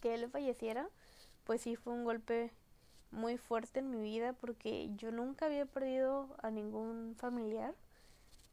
Que 0.00 0.14
él 0.14 0.30
falleciera, 0.30 0.88
pues 1.42 1.62
sí 1.62 1.74
fue 1.74 1.92
un 1.92 2.04
golpe 2.04 2.52
muy 3.10 3.38
fuerte 3.38 3.80
en 3.80 3.90
mi 3.90 4.00
vida 4.00 4.34
porque 4.34 4.88
yo 4.94 5.10
nunca 5.10 5.46
había 5.46 5.66
perdido 5.66 6.36
a 6.40 6.52
ningún 6.52 7.16
familiar, 7.16 7.74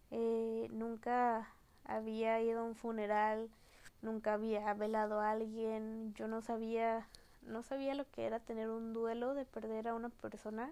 eh, 0.10 0.68
nunca 0.72 1.48
había 1.86 2.42
ido 2.42 2.62
a 2.62 2.64
un 2.64 2.74
funeral, 2.74 3.52
nunca 4.02 4.34
había 4.34 4.74
velado 4.74 5.20
a 5.20 5.32
alguien, 5.32 6.14
yo 6.16 6.28
no 6.28 6.42
sabía, 6.42 7.08
no 7.42 7.64
sabía 7.64 7.96
lo 7.96 8.10
que 8.10 8.26
era 8.26 8.40
tener 8.40 8.70
un 8.70 8.94
duelo 8.94 9.34
de 9.34 9.46
perder 9.46 9.88
a 9.88 9.96
una 9.96 10.10
persona 10.10 10.72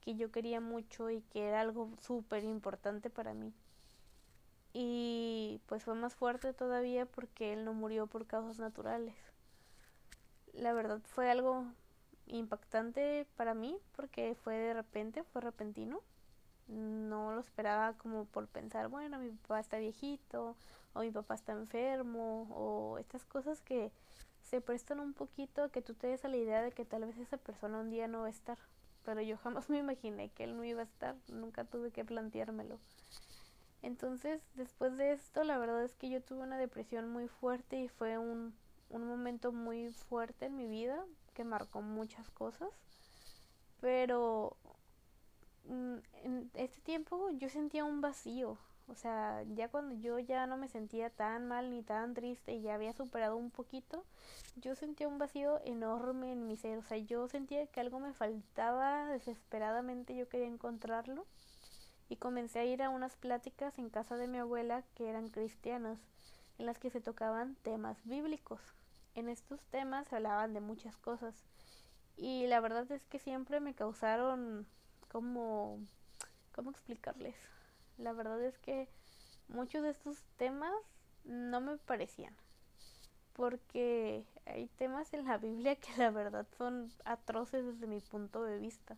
que 0.00 0.16
yo 0.16 0.30
quería 0.30 0.60
mucho 0.60 1.10
y 1.10 1.22
que 1.22 1.48
era 1.48 1.60
algo 1.60 1.90
súper 2.00 2.44
importante 2.44 3.10
para 3.10 3.34
mí. 3.34 3.52
Y 4.72 5.60
pues 5.66 5.84
fue 5.84 5.94
más 5.94 6.14
fuerte 6.14 6.52
todavía 6.52 7.06
porque 7.06 7.52
él 7.52 7.64
no 7.64 7.72
murió 7.74 8.06
por 8.06 8.26
causas 8.26 8.58
naturales. 8.58 9.14
La 10.52 10.72
verdad 10.72 11.00
fue 11.04 11.30
algo 11.30 11.64
impactante 12.26 13.26
para 13.36 13.54
mí 13.54 13.78
porque 13.96 14.34
fue 14.34 14.54
de 14.54 14.74
repente, 14.74 15.22
fue 15.22 15.40
repentino. 15.40 16.00
No 16.66 17.32
lo 17.32 17.40
esperaba 17.40 17.92
como 17.94 18.24
por 18.24 18.48
pensar, 18.48 18.88
bueno, 18.88 19.18
mi 19.18 19.30
papá 19.30 19.60
está 19.60 19.78
viejito 19.78 20.56
o 20.94 21.00
mi 21.00 21.10
papá 21.10 21.34
está 21.34 21.52
enfermo 21.52 22.48
o 22.50 22.98
estas 22.98 23.24
cosas 23.24 23.60
que 23.60 23.92
se 24.42 24.60
prestan 24.60 25.00
un 25.00 25.12
poquito 25.12 25.62
a 25.62 25.70
que 25.70 25.82
tú 25.82 25.94
te 25.94 26.06
des 26.06 26.24
a 26.24 26.28
la 26.28 26.36
idea 26.36 26.62
de 26.62 26.72
que 26.72 26.84
tal 26.84 27.04
vez 27.04 27.18
esa 27.18 27.36
persona 27.36 27.80
un 27.80 27.90
día 27.90 28.08
no 28.08 28.20
va 28.20 28.26
a 28.26 28.30
estar. 28.30 28.58
Pero 29.04 29.20
yo 29.20 29.36
jamás 29.36 29.68
me 29.70 29.78
imaginé 29.78 30.30
que 30.30 30.44
él 30.44 30.56
no 30.56 30.64
iba 30.64 30.80
a 30.80 30.84
estar, 30.84 31.16
nunca 31.28 31.64
tuve 31.64 31.90
que 31.90 32.04
planteármelo. 32.04 32.78
Entonces, 33.82 34.40
después 34.54 34.96
de 34.96 35.12
esto, 35.12 35.44
la 35.44 35.58
verdad 35.58 35.84
es 35.84 35.94
que 35.94 36.08
yo 36.08 36.22
tuve 36.22 36.40
una 36.40 36.56
depresión 36.56 37.10
muy 37.10 37.28
fuerte 37.28 37.78
y 37.78 37.88
fue 37.88 38.16
un, 38.16 38.54
un 38.88 39.06
momento 39.06 39.52
muy 39.52 39.92
fuerte 39.92 40.46
en 40.46 40.56
mi 40.56 40.66
vida 40.66 41.04
que 41.34 41.44
marcó 41.44 41.82
muchas 41.82 42.30
cosas, 42.30 42.70
pero 43.80 44.56
mm, 45.64 45.96
en 46.22 46.50
este 46.54 46.80
tiempo 46.80 47.28
yo 47.30 47.48
sentía 47.48 47.84
un 47.84 48.00
vacío, 48.00 48.56
o 48.86 48.94
sea, 48.94 49.42
ya 49.54 49.68
cuando 49.68 49.94
yo 49.94 50.18
ya 50.18 50.46
no 50.46 50.56
me 50.56 50.68
sentía 50.68 51.08
tan 51.10 51.48
mal 51.48 51.70
ni 51.70 51.82
tan 51.82 52.14
triste 52.14 52.52
y 52.54 52.62
ya 52.62 52.74
había 52.74 52.92
superado 52.92 53.36
un 53.36 53.50
poquito, 53.50 54.04
yo 54.56 54.74
sentía 54.76 55.08
un 55.08 55.18
vacío 55.18 55.60
enorme 55.64 56.32
en 56.32 56.46
mi 56.46 56.56
ser, 56.56 56.78
o 56.78 56.82
sea, 56.82 56.98
yo 56.98 57.26
sentía 57.28 57.66
que 57.66 57.80
algo 57.80 57.98
me 57.98 58.12
faltaba 58.12 59.08
desesperadamente, 59.08 60.14
yo 60.14 60.28
quería 60.28 60.46
encontrarlo. 60.46 61.26
Y 62.10 62.16
comencé 62.16 62.58
a 62.58 62.64
ir 62.64 62.82
a 62.82 62.90
unas 62.90 63.16
pláticas 63.16 63.78
en 63.78 63.88
casa 63.88 64.16
de 64.16 64.28
mi 64.28 64.36
abuela 64.38 64.84
que 64.94 65.08
eran 65.08 65.28
cristianas, 65.28 65.98
en 66.58 66.66
las 66.66 66.78
que 66.78 66.90
se 66.90 67.00
tocaban 67.00 67.56
temas 67.62 67.96
bíblicos. 68.04 68.60
En 69.14 69.30
estos 69.30 69.64
temas 69.70 70.06
se 70.08 70.16
hablaban 70.16 70.52
de 70.52 70.60
muchas 70.60 70.96
cosas. 70.98 71.34
Y 72.16 72.46
la 72.46 72.60
verdad 72.60 72.90
es 72.92 73.02
que 73.06 73.18
siempre 73.18 73.58
me 73.60 73.74
causaron 73.74 74.66
como 75.08 75.78
cómo 76.52 76.70
explicarles 76.70 77.34
la 77.98 78.12
verdad 78.12 78.42
es 78.42 78.58
que 78.58 78.88
muchos 79.48 79.82
de 79.82 79.90
estos 79.90 80.22
temas 80.36 80.74
no 81.24 81.60
me 81.60 81.76
parecían. 81.78 82.34
Porque 83.34 84.24
hay 84.46 84.68
temas 84.76 85.12
en 85.12 85.24
la 85.24 85.38
Biblia 85.38 85.76
que 85.76 85.96
la 85.96 86.10
verdad 86.10 86.46
son 86.56 86.92
atroces 87.04 87.64
desde 87.64 87.86
mi 87.86 88.00
punto 88.00 88.42
de 88.44 88.58
vista. 88.58 88.96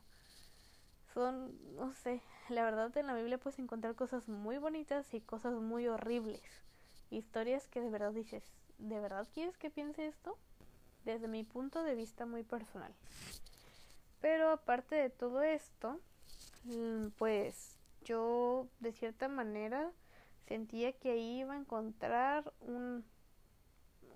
Son, 1.15 1.57
no 1.77 1.93
sé, 1.93 2.21
la 2.51 2.63
verdad 2.65 2.95
en 2.97 3.07
la 3.07 3.15
Biblia 3.15 3.39
puedes 3.39 3.59
encontrar 3.59 3.95
cosas 3.95 4.29
muy 4.29 4.59
bonitas 4.59 5.15
y 5.15 5.21
cosas 5.21 5.55
muy 5.55 5.89
horribles. 5.89 6.43
Historias 7.11 7.67
que 7.69 7.81
de 7.81 7.89
verdad 7.89 8.13
dices, 8.13 8.45
¿de 8.79 9.01
verdad 9.01 9.27
quieres 9.33 9.57
que 9.57 9.71
piense 9.71 10.07
esto? 10.07 10.37
Desde 11.05 11.29
mi 11.29 11.45
punto 11.45 11.83
de 11.83 11.95
vista 11.95 12.27
muy 12.27 12.43
personal. 12.43 12.93
Pero 14.21 14.51
aparte 14.51 14.97
de 14.97 15.09
todo 15.09 15.43
esto, 15.43 16.01
mm, 16.65 17.09
pues 17.17 17.76
yo 18.07 18.69
de 18.81 18.93
cierta 18.93 19.29
manera 19.29 19.91
sentía 20.47 20.93
que 20.93 21.11
ahí 21.11 21.41
iba 21.41 21.55
a 21.55 21.59
encontrar 21.59 22.53
un, 22.61 23.05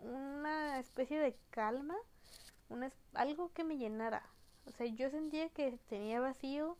una 0.02 0.78
especie 0.78 1.18
de 1.18 1.36
calma, 1.50 1.96
una, 2.68 2.90
algo 3.14 3.52
que 3.52 3.64
me 3.64 3.76
llenara. 3.76 4.22
O 4.66 4.70
sea, 4.70 4.86
yo 4.86 5.10
sentía 5.10 5.48
que 5.48 5.78
tenía 5.88 6.20
vacío 6.20 6.76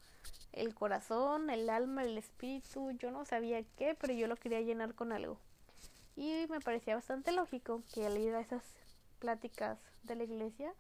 el 0.53 0.75
corazón, 0.75 1.51
el 1.51 1.69
alma, 1.69 2.05
el 2.05 2.17
espíritu, 2.17 2.93
yo 2.93 3.11
no 3.11 3.25
sabía 3.25 3.65
qué, 3.77 3.97
pero 4.01 4.13
yo 4.13 4.27
lo 4.27 4.37
quería 4.37 4.61
llenar 4.61 4.95
con 4.95 5.13
algo. 5.13 5.39
Y 6.17 6.47
me 6.49 6.61
parecía 6.61 6.95
bastante 6.95 7.33
lógico 7.33 7.83
que 7.93 8.07
al 8.07 8.19
ir 8.19 8.35
a 8.35 8.41
esas 8.41 8.63
pláticas 9.19 9.79
de 10.03 10.17
la 10.17 10.25
iglesia, 10.25 10.73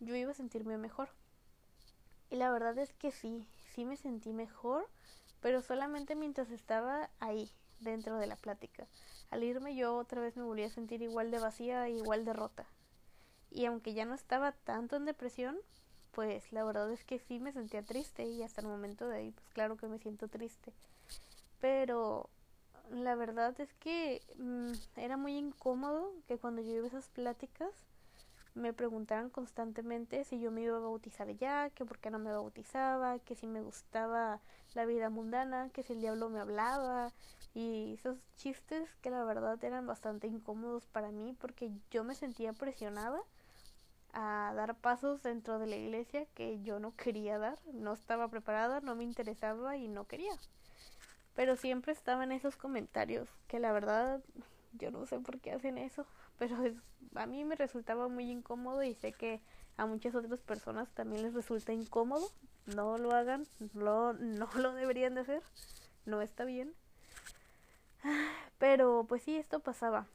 yo 0.00 0.14
iba 0.14 0.30
a 0.30 0.34
sentirme 0.34 0.78
mejor. 0.78 1.08
Y 2.30 2.36
la 2.36 2.50
verdad 2.50 2.76
es 2.78 2.92
que 2.92 3.10
sí, 3.10 3.46
sí 3.74 3.84
me 3.84 3.96
sentí 3.96 4.32
mejor, 4.32 4.88
pero 5.46 5.62
solamente 5.62 6.16
mientras 6.16 6.50
estaba 6.50 7.08
ahí, 7.20 7.48
dentro 7.78 8.18
de 8.18 8.26
la 8.26 8.34
plática. 8.34 8.88
Al 9.30 9.44
irme 9.44 9.76
yo 9.76 9.94
otra 9.94 10.20
vez 10.20 10.36
me 10.36 10.42
volví 10.42 10.64
a 10.64 10.70
sentir 10.70 11.02
igual 11.02 11.30
de 11.30 11.38
vacía 11.38 11.86
e 11.86 11.92
igual 11.92 12.24
de 12.24 12.32
rota. 12.32 12.66
Y 13.52 13.66
aunque 13.66 13.94
ya 13.94 14.04
no 14.06 14.16
estaba 14.16 14.50
tanto 14.50 14.96
en 14.96 15.04
depresión, 15.04 15.56
pues 16.10 16.50
la 16.52 16.64
verdad 16.64 16.90
es 16.90 17.04
que 17.04 17.20
sí 17.20 17.38
me 17.38 17.52
sentía 17.52 17.84
triste 17.84 18.24
y 18.24 18.42
hasta 18.42 18.60
el 18.60 18.66
momento 18.66 19.06
de 19.06 19.18
ahí 19.18 19.30
pues 19.30 19.46
claro 19.50 19.76
que 19.76 19.86
me 19.86 20.00
siento 20.00 20.26
triste. 20.26 20.72
Pero 21.60 22.28
la 22.90 23.14
verdad 23.14 23.54
es 23.60 23.72
que 23.74 24.22
mm, 24.38 24.72
era 24.96 25.16
muy 25.16 25.36
incómodo 25.36 26.10
que 26.26 26.38
cuando 26.38 26.60
yo 26.60 26.72
iba 26.72 26.86
a 26.86 26.88
esas 26.88 27.08
pláticas 27.10 27.70
me 28.56 28.72
preguntaran 28.72 29.30
constantemente 29.30 30.24
si 30.24 30.40
yo 30.40 30.50
me 30.50 30.62
iba 30.62 30.76
a 30.76 30.80
bautizar 30.80 31.28
ya, 31.36 31.70
que 31.70 31.84
por 31.84 31.98
qué 31.98 32.10
no 32.10 32.18
me 32.18 32.32
bautizaba, 32.32 33.18
que 33.20 33.36
si 33.36 33.46
me 33.46 33.60
gustaba 33.60 34.40
la 34.74 34.86
vida 34.86 35.10
mundana, 35.10 35.70
que 35.72 35.82
si 35.82 35.92
el 35.92 36.00
diablo 36.00 36.28
me 36.28 36.40
hablaba, 36.40 37.12
y 37.56 37.94
esos 37.94 38.18
chistes 38.36 38.86
que 39.00 39.08
la 39.08 39.24
verdad 39.24 39.62
eran 39.64 39.86
bastante 39.86 40.26
incómodos 40.26 40.84
para 40.86 41.10
mí 41.10 41.34
porque 41.38 41.70
yo 41.90 42.04
me 42.04 42.14
sentía 42.14 42.52
presionada 42.52 43.18
a 44.12 44.52
dar 44.54 44.74
pasos 44.74 45.22
dentro 45.22 45.58
de 45.58 45.66
la 45.66 45.76
iglesia 45.76 46.26
que 46.34 46.60
yo 46.62 46.80
no 46.80 46.94
quería 46.96 47.38
dar, 47.38 47.58
no 47.72 47.94
estaba 47.94 48.28
preparada, 48.28 48.80
no 48.82 48.94
me 48.94 49.04
interesaba 49.04 49.78
y 49.78 49.88
no 49.88 50.06
quería. 50.06 50.34
Pero 51.34 51.56
siempre 51.56 51.92
estaban 51.92 52.30
esos 52.30 52.56
comentarios 52.56 53.28
que 53.48 53.58
la 53.58 53.72
verdad 53.72 54.20
yo 54.72 54.90
no 54.90 55.06
sé 55.06 55.18
por 55.18 55.40
qué 55.40 55.52
hacen 55.52 55.78
eso, 55.78 56.06
pero 56.38 56.56
a 57.14 57.26
mí 57.26 57.44
me 57.44 57.56
resultaba 57.56 58.08
muy 58.08 58.30
incómodo 58.30 58.82
y 58.82 58.94
sé 58.94 59.12
que 59.12 59.40
a 59.76 59.86
muchas 59.86 60.14
otras 60.14 60.40
personas 60.40 60.88
también 60.94 61.22
les 61.22 61.34
resulta 61.34 61.72
incómodo. 61.72 62.30
No 62.74 62.98
lo 62.98 63.12
hagan, 63.12 63.46
no, 63.74 64.12
no 64.14 64.48
lo 64.56 64.72
deberían 64.74 65.14
de 65.14 65.22
hacer, 65.22 65.42
no 66.04 66.22
está 66.22 66.44
bien. 66.44 66.74
Pero 68.58 69.04
pues 69.08 69.22
sí, 69.22 69.36
esto 69.36 69.60
pasaba. 69.60 70.06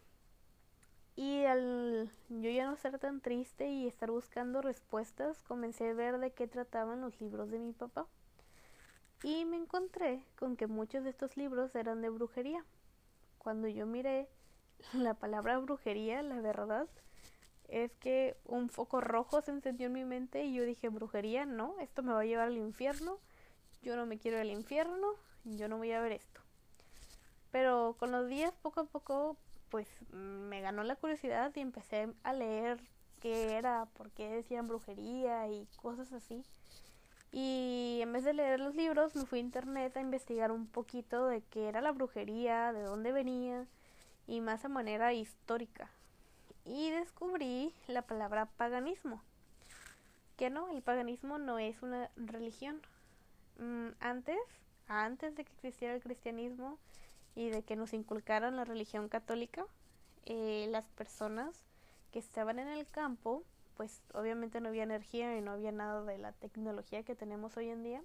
Y 1.16 1.44
al 1.44 2.10
yo 2.30 2.50
ya 2.50 2.66
no 2.66 2.76
ser 2.78 2.98
tan 2.98 3.20
triste 3.20 3.70
y 3.70 3.88
estar 3.88 4.10
buscando 4.10 4.62
respuestas, 4.62 5.42
comencé 5.44 5.90
a 5.90 5.94
ver 5.94 6.18
de 6.20 6.32
qué 6.32 6.48
trataban 6.48 7.02
los 7.02 7.20
libros 7.20 7.52
de 7.52 7.60
mi 7.60 7.74
papá. 7.74 8.08
Y 9.24 9.46
me 9.46 9.58
encontré 9.58 10.24
con 10.40 10.56
que 10.56 10.68
muchos 10.68 11.04
de 11.04 11.12
estos 11.12 11.38
libros 11.38 11.76
eran 11.76 12.02
de 12.02 12.10
brujería. 12.10 12.66
Cuando 13.38 13.68
yo 13.68 13.86
miré 13.86 14.30
la 14.94 15.14
palabra 15.14 15.58
brujería, 15.60 16.22
la 16.22 16.40
verdad 16.42 16.88
es 17.68 17.96
que 17.96 18.36
un 18.46 18.70
foco 18.70 19.00
rojo 19.00 19.42
se 19.42 19.52
encendió 19.52 19.88
en 19.88 19.94
mi 19.94 20.04
mente 20.04 20.44
y 20.44 20.54
yo 20.54 20.64
dije, 20.64 20.90
brujería, 20.90 21.46
no, 21.46 21.76
esto 21.80 22.04
me 22.04 22.12
va 22.12 22.22
a 22.22 22.26
llevar 22.26 22.48
al 22.48 22.58
infierno, 22.58 23.18
yo 23.82 23.96
no 23.96 24.06
me 24.06 24.18
quiero 24.18 24.40
al 24.40 24.52
infierno, 24.52 25.08
yo 25.46 25.70
no 25.70 25.78
voy 25.78 25.92
a 25.94 26.02
ver 26.02 26.12
esto. 26.12 26.42
Pero 27.50 27.96
con 27.98 28.12
los 28.12 28.28
días, 28.28 28.54
poco 28.62 28.82
a 28.82 28.86
poco, 28.86 29.38
pues 29.70 29.88
me 30.12 30.60
ganó 30.60 30.84
la 30.84 30.98
curiosidad 30.98 31.52
y 31.56 31.62
empecé 31.62 32.10
a 32.24 32.34
leer 32.34 32.82
qué 33.22 33.54
era, 33.54 33.86
por 33.94 34.12
qué 34.12 34.30
decían 34.30 34.68
brujería 34.68 35.48
y 35.48 35.66
cosas 35.78 36.12
así. 36.12 36.44
Y 37.32 38.00
en 38.02 38.12
vez 38.12 38.26
de 38.26 38.34
leer 38.34 38.60
los 38.60 38.76
libros, 38.76 39.16
me 39.16 39.26
fui 39.26 39.40
a 39.40 39.44
internet 39.44 39.96
a 39.96 40.02
investigar 40.02 40.52
un 40.52 40.68
poquito 40.68 41.28
de 41.28 41.42
qué 41.42 41.70
era 41.70 41.80
la 41.80 41.94
brujería, 41.94 42.74
de 42.74 42.84
dónde 42.84 43.14
venía 43.14 43.66
y 44.32 44.40
más 44.40 44.64
a 44.64 44.70
manera 44.70 45.12
histórica. 45.12 45.92
Y 46.64 46.90
descubrí 46.90 47.76
la 47.88 48.02
palabra 48.02 48.46
paganismo. 48.46 49.22
Que 50.38 50.50
no, 50.50 50.70
el 50.70 50.82
paganismo 50.82 51.38
no 51.38 51.60
es 51.60 51.82
una 51.82 52.10
religión. 52.16 52.82
Mm, 53.60 53.90
antes, 54.00 54.40
antes 54.88 55.36
de 55.36 55.44
que 55.44 55.52
existiera 55.52 55.94
el 55.94 56.02
cristianismo, 56.02 56.80
y 57.36 57.50
de 57.50 57.64
que 57.64 57.76
nos 57.76 57.94
inculcaran 57.94 58.56
la 58.56 58.64
religión 58.64 59.10
católica, 59.10 59.66
eh, 60.26 60.66
las 60.70 60.88
personas 60.88 61.66
que 62.14 62.20
estaban 62.20 62.58
en 62.58 62.70
el 62.70 62.88
campo, 62.88 63.44
pues 63.76 64.02
obviamente 64.14 64.62
no 64.62 64.70
había 64.70 64.84
energía 64.84 65.38
y 65.38 65.42
no 65.42 65.52
había 65.52 65.74
nada 65.74 66.04
de 66.04 66.18
la 66.18 66.32
tecnología 66.32 67.04
que 67.04 67.16
tenemos 67.16 67.58
hoy 67.58 67.68
en 67.68 67.84
día, 67.84 68.02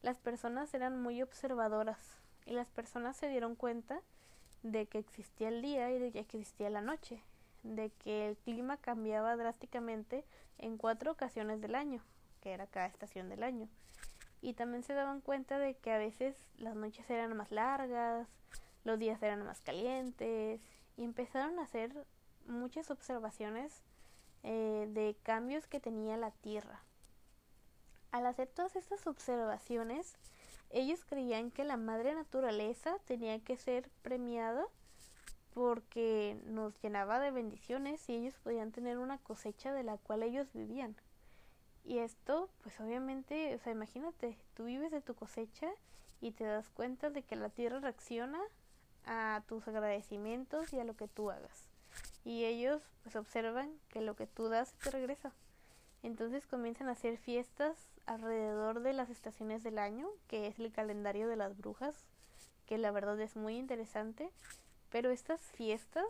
las 0.00 0.16
personas 0.16 0.72
eran 0.72 1.02
muy 1.02 1.20
observadoras 1.20 1.98
y 2.46 2.52
las 2.52 2.68
personas 2.68 3.18
se 3.18 3.28
dieron 3.28 3.56
cuenta 3.56 4.00
de 4.62 4.86
que 4.86 4.98
existía 4.98 5.48
el 5.48 5.62
día 5.62 5.90
y 5.90 5.98
de 5.98 6.12
que 6.12 6.20
existía 6.20 6.70
la 6.70 6.80
noche, 6.80 7.22
de 7.62 7.90
que 7.90 8.28
el 8.28 8.36
clima 8.36 8.76
cambiaba 8.76 9.36
drásticamente 9.36 10.24
en 10.58 10.76
cuatro 10.76 11.12
ocasiones 11.12 11.60
del 11.60 11.74
año, 11.74 12.02
que 12.40 12.52
era 12.52 12.66
cada 12.66 12.86
estación 12.86 13.28
del 13.28 13.42
año 13.42 13.68
y 14.40 14.54
también 14.54 14.82
se 14.82 14.94
daban 14.94 15.20
cuenta 15.20 15.58
de 15.58 15.74
que 15.74 15.92
a 15.92 15.98
veces 15.98 16.36
las 16.58 16.76
noches 16.76 17.08
eran 17.10 17.36
más 17.36 17.50
largas, 17.50 18.28
los 18.84 18.98
días 18.98 19.22
eran 19.22 19.44
más 19.44 19.60
calientes 19.60 20.60
y 20.96 21.04
empezaron 21.04 21.58
a 21.58 21.62
hacer 21.62 21.92
muchas 22.46 22.90
observaciones 22.90 23.82
eh, 24.44 24.88
de 24.90 25.16
cambios 25.22 25.66
que 25.66 25.80
tenía 25.80 26.16
la 26.16 26.30
Tierra. 26.30 26.82
Al 28.10 28.26
hacer 28.26 28.48
todas 28.48 28.76
estas 28.76 29.06
observaciones, 29.06 30.16
ellos 30.70 31.04
creían 31.04 31.50
que 31.50 31.64
la 31.64 31.76
madre 31.76 32.14
naturaleza 32.14 32.98
tenía 33.06 33.38
que 33.40 33.56
ser 33.56 33.88
premiada 34.02 34.66
porque 35.54 36.40
nos 36.44 36.80
llenaba 36.82 37.18
de 37.20 37.30
bendiciones 37.30 38.08
y 38.08 38.14
ellos 38.14 38.34
podían 38.42 38.70
tener 38.70 38.98
una 38.98 39.18
cosecha 39.18 39.72
de 39.72 39.82
la 39.82 39.96
cual 39.96 40.22
ellos 40.22 40.46
vivían. 40.52 40.94
Y 41.84 41.98
esto, 41.98 42.50
pues 42.62 42.78
obviamente, 42.80 43.54
o 43.54 43.58
sea, 43.58 43.72
imagínate, 43.72 44.38
tú 44.54 44.66
vives 44.66 44.90
de 44.90 45.00
tu 45.00 45.14
cosecha 45.14 45.68
y 46.20 46.32
te 46.32 46.44
das 46.44 46.68
cuenta 46.68 47.10
de 47.10 47.22
que 47.22 47.34
la 47.34 47.48
tierra 47.48 47.80
reacciona 47.80 48.40
a 49.06 49.42
tus 49.48 49.66
agradecimientos 49.66 50.72
y 50.72 50.78
a 50.78 50.84
lo 50.84 50.96
que 50.96 51.08
tú 51.08 51.30
hagas. 51.30 51.68
Y 52.24 52.44
ellos 52.44 52.82
pues 53.02 53.16
observan 53.16 53.70
que 53.88 54.02
lo 54.02 54.16
que 54.16 54.26
tú 54.26 54.48
das 54.48 54.74
te 54.74 54.90
regresa. 54.90 55.32
Entonces 56.02 56.46
comienzan 56.46 56.88
a 56.88 56.92
hacer 56.92 57.16
fiestas 57.16 57.88
alrededor 58.08 58.80
de 58.80 58.94
las 58.94 59.10
estaciones 59.10 59.62
del 59.62 59.78
año, 59.78 60.08
que 60.26 60.46
es 60.46 60.58
el 60.58 60.72
calendario 60.72 61.28
de 61.28 61.36
las 61.36 61.56
brujas, 61.56 61.94
que 62.66 62.78
la 62.78 62.90
verdad 62.90 63.20
es 63.20 63.36
muy 63.36 63.56
interesante. 63.56 64.30
Pero 64.90 65.10
estas 65.10 65.40
fiestas 65.40 66.06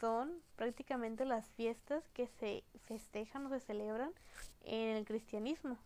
son 0.00 0.40
prácticamente 0.56 1.24
las 1.24 1.46
fiestas 1.50 2.08
que 2.10 2.28
se 2.28 2.62
festejan 2.86 3.46
o 3.46 3.50
se 3.50 3.60
celebran 3.60 4.12
en 4.62 4.96
el 4.96 5.04
cristianismo. 5.04 5.76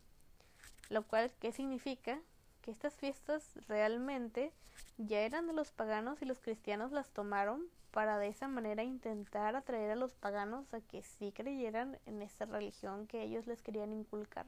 Lo 0.91 1.03
cual, 1.03 1.33
¿qué 1.41 1.53
significa? 1.53 2.21
Que 2.61 2.71
estas 2.71 2.95
fiestas 2.95 3.43
realmente 3.67 4.53
ya 4.99 5.21
eran 5.21 5.47
de 5.47 5.55
los 5.55 5.73
paganos 5.73 6.21
y 6.21 6.27
los 6.27 6.41
cristianos 6.41 6.93
las 6.93 7.11
tomaron 7.11 7.67
para 7.91 8.19
de 8.19 8.29
esa 8.29 8.49
manera 8.49 8.83
intentar 8.83 9.57
atraer 9.57 9.93
a 9.93 9.97
los 9.97 10.15
paganos 10.15 10.73
a 10.75 10.81
que 10.81 11.03
sí 11.03 11.33
creyeran 11.33 11.99
en 12.05 12.21
esa 12.21 12.45
religión 12.45 13.07
que 13.07 13.23
ellos 13.23 13.47
les 13.47 13.63
querían 13.63 13.93
inculcar. 13.93 14.47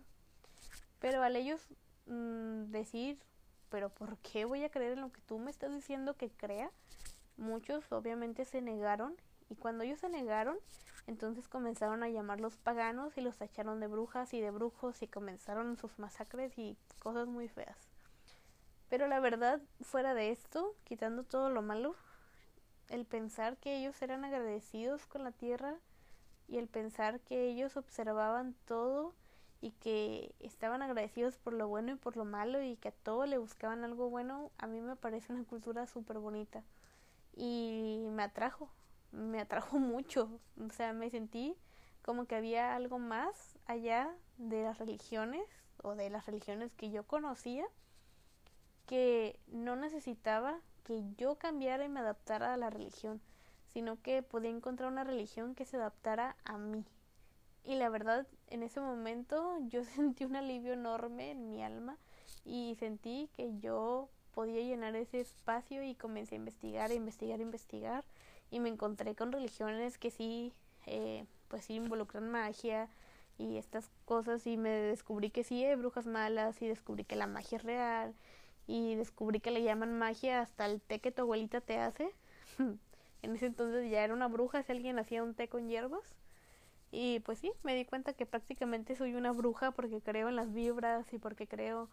Pero 0.98 1.22
al 1.22 1.36
ellos 1.36 1.66
mm, 2.06 2.70
decir, 2.70 3.18
pero 3.68 3.90
¿por 3.90 4.18
qué 4.18 4.44
voy 4.44 4.64
a 4.64 4.70
creer 4.70 4.92
en 4.92 5.00
lo 5.00 5.12
que 5.12 5.20
tú 5.22 5.38
me 5.38 5.50
estás 5.50 5.72
diciendo 5.72 6.16
que 6.16 6.30
crea? 6.30 6.70
Muchos 7.36 7.90
obviamente 7.92 8.44
se 8.44 8.60
negaron 8.60 9.16
y 9.48 9.56
cuando 9.56 9.84
ellos 9.84 10.00
se 10.00 10.08
negaron, 10.08 10.56
entonces 11.06 11.48
comenzaron 11.48 12.02
a 12.02 12.08
llamarlos 12.08 12.56
paganos 12.56 13.16
y 13.18 13.20
los 13.20 13.36
tacharon 13.36 13.80
de 13.80 13.88
brujas 13.88 14.32
y 14.32 14.40
de 14.40 14.50
brujos 14.50 15.02
y 15.02 15.08
comenzaron 15.08 15.76
sus 15.76 15.98
masacres 15.98 16.56
y 16.56 16.76
cosas 16.98 17.26
muy 17.26 17.48
feas. 17.48 17.76
Pero 18.88 19.06
la 19.08 19.20
verdad, 19.20 19.60
fuera 19.82 20.14
de 20.14 20.30
esto, 20.30 20.74
quitando 20.84 21.24
todo 21.24 21.50
lo 21.50 21.62
malo, 21.62 21.94
el 22.88 23.04
pensar 23.04 23.56
que 23.56 23.78
ellos 23.78 24.00
eran 24.02 24.24
agradecidos 24.24 25.06
con 25.06 25.24
la 25.24 25.32
tierra 25.32 25.76
y 26.48 26.58
el 26.58 26.68
pensar 26.68 27.20
que 27.20 27.48
ellos 27.48 27.76
observaban 27.76 28.54
todo 28.66 29.14
y 29.64 29.70
que 29.70 30.34
estaban 30.40 30.82
agradecidos 30.82 31.38
por 31.38 31.54
lo 31.54 31.68
bueno 31.68 31.92
y 31.92 31.96
por 31.96 32.18
lo 32.18 32.26
malo 32.26 32.60
y 32.62 32.76
que 32.76 32.88
a 32.88 32.92
todo 32.92 33.24
le 33.24 33.38
buscaban 33.38 33.82
algo 33.82 34.10
bueno, 34.10 34.50
a 34.58 34.66
mí 34.66 34.78
me 34.82 34.94
parece 34.94 35.32
una 35.32 35.44
cultura 35.44 35.86
súper 35.86 36.18
bonita 36.18 36.62
y 37.34 38.04
me 38.10 38.24
atrajo, 38.24 38.68
me 39.10 39.40
atrajo 39.40 39.78
mucho, 39.78 40.28
o 40.60 40.70
sea, 40.70 40.92
me 40.92 41.08
sentí 41.08 41.56
como 42.02 42.26
que 42.26 42.36
había 42.36 42.76
algo 42.76 42.98
más 42.98 43.56
allá 43.64 44.14
de 44.36 44.64
las 44.64 44.76
religiones 44.76 45.46
o 45.82 45.94
de 45.94 46.10
las 46.10 46.26
religiones 46.26 46.74
que 46.74 46.90
yo 46.90 47.04
conocía 47.06 47.64
que 48.84 49.40
no 49.46 49.76
necesitaba 49.76 50.60
que 50.84 51.02
yo 51.16 51.36
cambiara 51.36 51.86
y 51.86 51.88
me 51.88 52.00
adaptara 52.00 52.52
a 52.52 52.58
la 52.58 52.68
religión, 52.68 53.22
sino 53.72 54.02
que 54.02 54.22
podía 54.22 54.50
encontrar 54.50 54.92
una 54.92 55.04
religión 55.04 55.54
que 55.54 55.64
se 55.64 55.78
adaptara 55.78 56.36
a 56.44 56.58
mí. 56.58 56.84
Y 57.64 57.76
la 57.76 57.88
verdad, 57.88 58.26
en 58.48 58.62
ese 58.62 58.80
momento 58.80 59.58
yo 59.68 59.84
sentí 59.84 60.24
un 60.24 60.36
alivio 60.36 60.72
enorme 60.72 61.30
en 61.30 61.48
mi 61.48 61.62
alma 61.62 61.96
y 62.44 62.76
sentí 62.78 63.30
que 63.36 63.58
yo 63.58 64.08
podía 64.34 64.60
llenar 64.60 64.96
ese 64.96 65.20
espacio 65.20 65.82
y 65.82 65.94
comencé 65.94 66.34
a 66.34 66.38
investigar, 66.38 66.90
a 66.90 66.94
investigar, 66.94 67.38
a 67.38 67.42
investigar 67.42 68.04
y 68.50 68.60
me 68.60 68.68
encontré 68.68 69.14
con 69.14 69.32
religiones 69.32 69.96
que 69.96 70.10
sí, 70.10 70.52
eh, 70.86 71.24
pues 71.48 71.64
sí 71.64 71.74
involucran 71.74 72.30
magia 72.30 72.88
y 73.38 73.56
estas 73.56 73.90
cosas 74.04 74.46
y 74.46 74.56
me 74.56 74.70
descubrí 74.70 75.30
que 75.30 75.44
sí 75.44 75.64
hay 75.64 75.74
brujas 75.76 76.06
malas 76.06 76.60
y 76.62 76.68
descubrí 76.68 77.04
que 77.04 77.16
la 77.16 77.26
magia 77.26 77.58
es 77.58 77.64
real 77.64 78.14
y 78.66 78.94
descubrí 78.94 79.40
que 79.40 79.50
le 79.50 79.62
llaman 79.62 79.96
magia 79.98 80.40
hasta 80.40 80.66
el 80.66 80.80
té 80.80 81.00
que 81.00 81.12
tu 81.12 81.22
abuelita 81.22 81.60
te 81.60 81.78
hace. 81.78 82.10
en 83.22 83.36
ese 83.36 83.46
entonces 83.46 83.90
ya 83.90 84.04
era 84.04 84.14
una 84.14 84.28
bruja 84.28 84.62
si 84.62 84.72
alguien 84.72 84.98
hacía 84.98 85.22
un 85.22 85.34
té 85.34 85.48
con 85.48 85.68
hierbas. 85.68 86.14
Y 86.96 87.18
pues 87.18 87.40
sí, 87.40 87.50
me 87.64 87.74
di 87.74 87.84
cuenta 87.84 88.12
que 88.12 88.24
prácticamente 88.24 88.94
soy 88.94 89.16
una 89.16 89.32
bruja 89.32 89.72
porque 89.72 90.00
creo 90.00 90.28
en 90.28 90.36
las 90.36 90.52
vibras 90.52 91.12
y 91.12 91.18
porque 91.18 91.48
creo 91.48 91.90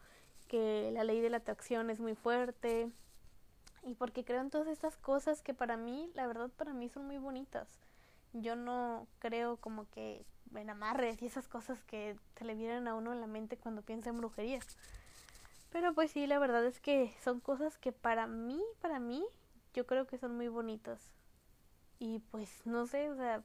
que 0.48 0.92
la 0.94 1.04
ley 1.04 1.22
de 1.22 1.32
la 1.32 1.38
atracción 1.38 1.90
es 1.90 2.00
muy 2.00 2.14
fuerte 2.14 2.88
y 3.82 3.96
porque 3.96 4.24
creo 4.24 4.42
en 4.42 4.52
todas 4.52 4.68
estas 4.68 4.98
cosas 4.98 5.42
que 5.42 5.56
para 5.56 5.76
mí, 5.76 6.12
la 6.14 6.28
verdad 6.28 6.52
para 6.56 6.72
mí 6.74 6.88
son 6.88 7.08
muy 7.08 7.18
bonitas. 7.18 7.68
Yo 8.34 8.56
no 8.56 9.08
creo 9.18 9.58
como 9.58 9.90
que 9.90 10.24
en 10.54 10.70
amarres 10.70 11.20
y 11.24 11.26
esas 11.26 11.48
cosas 11.48 11.84
que 11.86 12.16
se 12.38 12.46
le 12.46 12.54
vienen 12.54 12.88
a 12.88 12.94
uno 12.94 13.12
en 13.12 13.22
la 13.22 13.28
mente 13.28 13.58
cuando 13.58 13.82
piensa 13.82 14.12
en 14.12 14.20
brujería. 14.20 14.60
Pero 15.72 15.96
pues 15.96 16.12
sí, 16.12 16.28
la 16.28 16.38
verdad 16.38 16.64
es 16.64 16.80
que 16.80 17.12
son 17.24 17.40
cosas 17.40 17.80
que 17.80 17.92
para 17.92 18.28
mí, 18.28 18.62
para 18.82 19.00
mí, 19.00 19.26
yo 19.74 19.88
creo 19.88 20.06
que 20.06 20.20
son 20.20 20.36
muy 20.36 20.48
bonitas. 20.48 21.02
Y 21.98 22.20
pues 22.30 22.68
no 22.68 22.86
sé, 22.86 23.10
o 23.10 23.16
sea, 23.16 23.42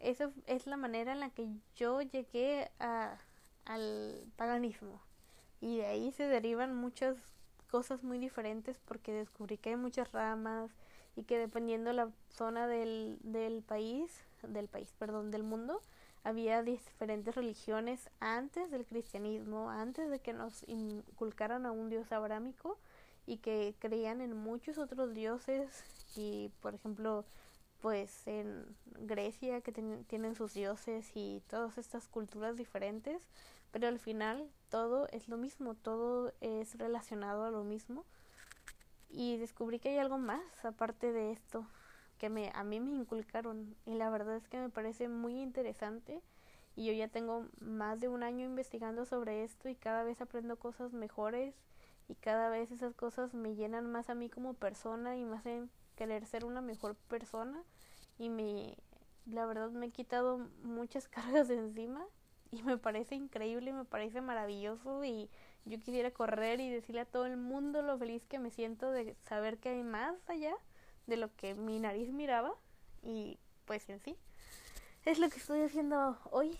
esa 0.00 0.30
es 0.46 0.66
la 0.66 0.76
manera 0.76 1.12
en 1.12 1.20
la 1.20 1.30
que 1.30 1.48
yo 1.76 2.00
llegué 2.02 2.70
a, 2.78 3.18
al 3.64 4.24
paganismo. 4.36 5.00
Y 5.60 5.78
de 5.78 5.86
ahí 5.86 6.12
se 6.12 6.24
derivan 6.24 6.74
muchas 6.74 7.16
cosas 7.70 8.02
muy 8.02 8.18
diferentes 8.18 8.78
porque 8.84 9.12
descubrí 9.12 9.58
que 9.58 9.70
hay 9.70 9.76
muchas 9.76 10.12
ramas 10.12 10.70
y 11.16 11.24
que 11.24 11.38
dependiendo 11.38 11.92
la 11.92 12.10
zona 12.28 12.66
del, 12.66 13.18
del 13.22 13.62
país, 13.62 14.22
del 14.42 14.68
país, 14.68 14.92
perdón, 14.98 15.30
del 15.30 15.42
mundo, 15.42 15.82
había 16.24 16.62
diferentes 16.62 17.34
religiones 17.34 18.10
antes 18.20 18.70
del 18.70 18.86
cristianismo, 18.86 19.70
antes 19.70 20.10
de 20.10 20.20
que 20.20 20.32
nos 20.32 20.64
inculcaran 20.68 21.66
a 21.66 21.72
un 21.72 21.88
dios 21.88 22.12
abrámico 22.12 22.78
y 23.26 23.38
que 23.38 23.74
creían 23.78 24.20
en 24.20 24.36
muchos 24.36 24.78
otros 24.78 25.14
dioses 25.14 25.84
y 26.16 26.50
por 26.60 26.74
ejemplo 26.74 27.24
pues 27.80 28.26
en 28.26 28.76
Grecia 29.00 29.60
que 29.60 29.72
tienen 29.72 30.34
sus 30.34 30.54
dioses 30.54 31.10
y 31.14 31.42
todas 31.48 31.78
estas 31.78 32.08
culturas 32.08 32.56
diferentes 32.56 33.22
pero 33.70 33.88
al 33.88 33.98
final 33.98 34.48
todo 34.70 35.08
es 35.08 35.28
lo 35.28 35.36
mismo 35.36 35.74
todo 35.74 36.32
es 36.40 36.76
relacionado 36.78 37.44
a 37.44 37.50
lo 37.50 37.64
mismo. 37.64 38.04
Y 39.10 39.38
descubrí 39.38 39.78
que 39.78 39.90
hay 39.90 39.98
algo 39.98 40.18
más 40.18 40.64
aparte 40.64 41.12
de 41.12 41.32
esto 41.32 41.66
que 42.18 42.28
me, 42.28 42.50
a 42.54 42.64
mí 42.64 42.80
me 42.80 42.90
inculcaron 42.90 43.74
y 43.86 43.94
la 43.94 44.10
verdad 44.10 44.36
es 44.36 44.48
que 44.48 44.58
me 44.58 44.68
parece 44.68 45.08
muy 45.08 45.40
interesante 45.40 46.20
y 46.76 46.84
yo 46.86 46.92
ya 46.92 47.08
tengo 47.08 47.46
más 47.60 48.00
de 48.00 48.08
un 48.08 48.22
año 48.22 48.44
investigando 48.44 49.06
sobre 49.06 49.44
esto 49.44 49.68
y 49.68 49.76
cada 49.76 50.02
vez 50.02 50.20
aprendo 50.20 50.56
cosas 50.56 50.92
mejores 50.92 51.54
y 52.08 52.16
cada 52.16 52.50
vez 52.50 52.70
esas 52.70 52.94
cosas 52.94 53.34
me 53.34 53.54
llenan 53.54 53.90
más 53.90 54.10
a 54.10 54.14
mí 54.14 54.28
como 54.28 54.54
persona 54.54 55.16
y 55.16 55.24
me 55.24 55.36
hacen 55.36 55.70
querer 55.98 56.24
ser 56.26 56.44
una 56.44 56.60
mejor 56.60 56.94
persona 56.94 57.60
y 58.18 58.28
me 58.28 58.76
la 59.26 59.46
verdad 59.46 59.70
me 59.70 59.86
he 59.86 59.90
quitado 59.90 60.38
muchas 60.62 61.08
cargas 61.16 61.48
de 61.48 61.56
encima 61.56 62.06
y 62.52 62.62
me 62.62 62.78
parece 62.78 63.16
increíble, 63.16 63.72
me 63.72 63.84
parece 63.84 64.20
maravilloso 64.20 65.04
y 65.04 65.28
yo 65.64 65.78
quisiera 65.80 66.12
correr 66.12 66.60
y 66.60 66.70
decirle 66.70 67.00
a 67.00 67.04
todo 67.04 67.26
el 67.26 67.36
mundo 67.36 67.82
lo 67.82 67.98
feliz 67.98 68.24
que 68.26 68.38
me 68.38 68.50
siento 68.50 68.92
de 68.92 69.16
saber 69.24 69.58
que 69.58 69.70
hay 69.70 69.82
más 69.82 70.14
allá 70.28 70.54
de 71.08 71.16
lo 71.16 71.34
que 71.34 71.54
mi 71.54 71.80
nariz 71.80 72.12
miraba 72.12 72.54
y 73.02 73.38
pues 73.66 73.88
en 73.88 74.00
sí. 74.00 74.16
Es 75.04 75.18
lo 75.18 75.28
que 75.28 75.38
estoy 75.38 75.62
haciendo 75.62 76.16
hoy 76.30 76.56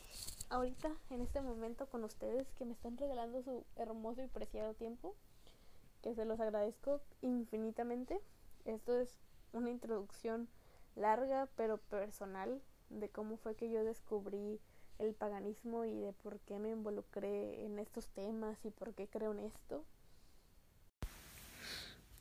ahorita 0.50 0.90
en 1.10 1.20
este 1.20 1.40
momento 1.40 1.86
con 1.86 2.02
ustedes 2.02 2.50
que 2.52 2.64
me 2.64 2.72
están 2.72 2.98
regalando 2.98 3.40
su 3.42 3.64
hermoso 3.76 4.22
y 4.22 4.26
preciado 4.26 4.74
tiempo 4.74 5.14
que 6.02 6.14
se 6.14 6.24
los 6.24 6.40
agradezco 6.40 7.00
infinitamente. 7.22 8.20
Esto 8.64 8.98
es 8.98 9.16
una 9.52 9.70
introducción 9.70 10.48
larga 10.96 11.48
pero 11.56 11.78
personal 11.78 12.60
de 12.90 13.08
cómo 13.08 13.36
fue 13.36 13.54
que 13.54 13.70
yo 13.70 13.84
descubrí 13.84 14.60
el 14.98 15.14
paganismo 15.14 15.84
y 15.84 15.94
de 15.94 16.12
por 16.12 16.40
qué 16.40 16.58
me 16.58 16.70
involucré 16.70 17.64
en 17.64 17.78
estos 17.78 18.08
temas 18.08 18.58
y 18.64 18.70
por 18.70 18.94
qué 18.94 19.06
creo 19.06 19.32
en 19.32 19.40
esto. 19.40 19.84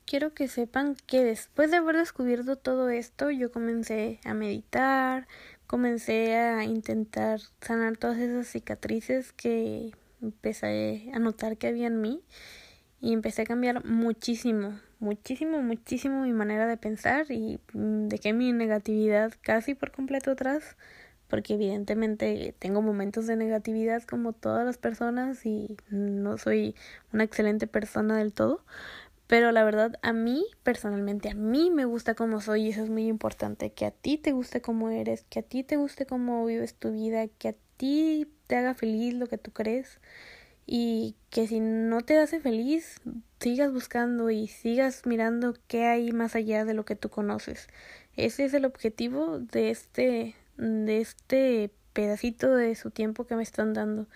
Quiero 0.06 0.32
que 0.32 0.48
sepan 0.48 0.96
que 1.06 1.22
después 1.22 1.70
de 1.70 1.76
haber 1.76 1.96
descubierto 1.96 2.56
todo 2.56 2.88
esto, 2.88 3.30
yo 3.30 3.52
comencé 3.52 4.20
a 4.24 4.32
meditar, 4.32 5.28
comencé 5.66 6.34
a 6.36 6.64
intentar 6.64 7.40
sanar 7.60 7.98
todas 7.98 8.16
esas 8.18 8.46
cicatrices 8.46 9.32
que 9.32 9.92
empecé 10.22 11.10
a 11.12 11.18
notar 11.18 11.58
que 11.58 11.66
había 11.66 11.88
en 11.88 12.00
mí 12.00 12.22
y 13.00 13.12
empecé 13.12 13.42
a 13.42 13.46
cambiar 13.46 13.84
muchísimo, 13.84 14.78
muchísimo, 14.98 15.62
muchísimo 15.62 16.22
mi 16.22 16.32
manera 16.32 16.66
de 16.66 16.76
pensar 16.76 17.26
y 17.30 17.60
dejé 17.72 18.32
mi 18.32 18.52
negatividad 18.52 19.32
casi 19.42 19.74
por 19.74 19.92
completo 19.92 20.32
atrás 20.32 20.76
porque 21.28 21.54
evidentemente 21.54 22.54
tengo 22.58 22.82
momentos 22.82 23.26
de 23.26 23.36
negatividad 23.36 24.02
como 24.02 24.32
todas 24.32 24.64
las 24.64 24.78
personas 24.78 25.44
y 25.44 25.76
no 25.90 26.38
soy 26.38 26.74
una 27.12 27.24
excelente 27.24 27.66
persona 27.66 28.16
del 28.16 28.32
todo, 28.32 28.64
pero 29.28 29.52
la 29.52 29.62
verdad, 29.62 29.98
a 30.00 30.14
mí, 30.14 30.46
personalmente, 30.62 31.28
a 31.28 31.34
mí 31.34 31.70
me 31.70 31.84
gusta 31.84 32.14
como 32.14 32.40
soy 32.40 32.62
y 32.62 32.68
eso 32.70 32.82
es 32.82 32.88
muy 32.88 33.06
importante. 33.08 33.70
Que 33.70 33.84
a 33.84 33.90
ti 33.90 34.16
te 34.16 34.32
guste 34.32 34.62
como 34.62 34.88
eres, 34.88 35.24
que 35.28 35.40
a 35.40 35.42
ti 35.42 35.62
te 35.62 35.76
guste 35.76 36.06
cómo 36.06 36.46
vives 36.46 36.74
tu 36.74 36.92
vida, 36.92 37.28
que 37.28 37.48
a 37.48 37.54
ti 37.76 38.26
te 38.46 38.56
haga 38.56 38.72
feliz 38.72 39.12
lo 39.12 39.26
que 39.26 39.36
tú 39.36 39.52
crees 39.52 40.00
y 40.70 41.16
que 41.30 41.48
si 41.48 41.60
no 41.60 42.02
te 42.02 42.18
hace 42.18 42.40
feliz, 42.40 43.00
sigas 43.40 43.72
buscando 43.72 44.28
y 44.28 44.48
sigas 44.48 45.06
mirando 45.06 45.54
qué 45.66 45.86
hay 45.86 46.12
más 46.12 46.36
allá 46.36 46.66
de 46.66 46.74
lo 46.74 46.84
que 46.84 46.94
tú 46.94 47.08
conoces. 47.08 47.68
Ese 48.16 48.44
es 48.44 48.52
el 48.52 48.66
objetivo 48.66 49.38
de 49.38 49.70
este, 49.70 50.34
de 50.58 51.00
este 51.00 51.70
pedacito 51.94 52.54
de 52.54 52.74
su 52.74 52.90
tiempo 52.90 53.26
que 53.26 53.34
me 53.34 53.42
están 53.42 53.72
dando. 53.72 54.08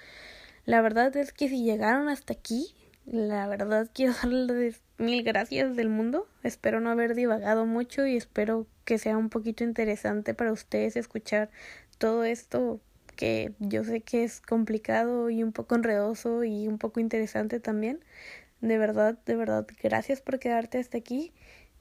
La 0.66 0.82
verdad 0.82 1.16
es 1.16 1.32
que 1.32 1.48
si 1.48 1.64
llegaron 1.64 2.10
hasta 2.10 2.34
aquí, 2.34 2.74
la 3.06 3.48
verdad 3.48 3.88
quiero 3.94 4.12
darles 4.12 4.82
mil 4.98 5.22
gracias 5.22 5.74
del 5.74 5.88
mundo. 5.88 6.28
Espero 6.42 6.80
no 6.80 6.90
haber 6.90 7.14
divagado 7.14 7.64
mucho 7.64 8.06
y 8.06 8.14
espero 8.14 8.66
que 8.84 8.98
sea 8.98 9.16
un 9.16 9.30
poquito 9.30 9.64
interesante 9.64 10.34
para 10.34 10.52
ustedes 10.52 10.96
escuchar 10.96 11.48
todo 11.96 12.24
esto 12.24 12.78
que 13.22 13.52
yo 13.60 13.84
sé 13.84 14.00
que 14.00 14.24
es 14.24 14.40
complicado 14.40 15.30
y 15.30 15.44
un 15.44 15.52
poco 15.52 15.76
enredoso 15.76 16.42
y 16.42 16.66
un 16.66 16.78
poco 16.78 16.98
interesante 16.98 17.60
también. 17.60 18.00
De 18.60 18.78
verdad, 18.78 19.16
de 19.26 19.36
verdad, 19.36 19.64
gracias 19.80 20.20
por 20.20 20.40
quedarte 20.40 20.78
hasta 20.78 20.98
aquí. 20.98 21.32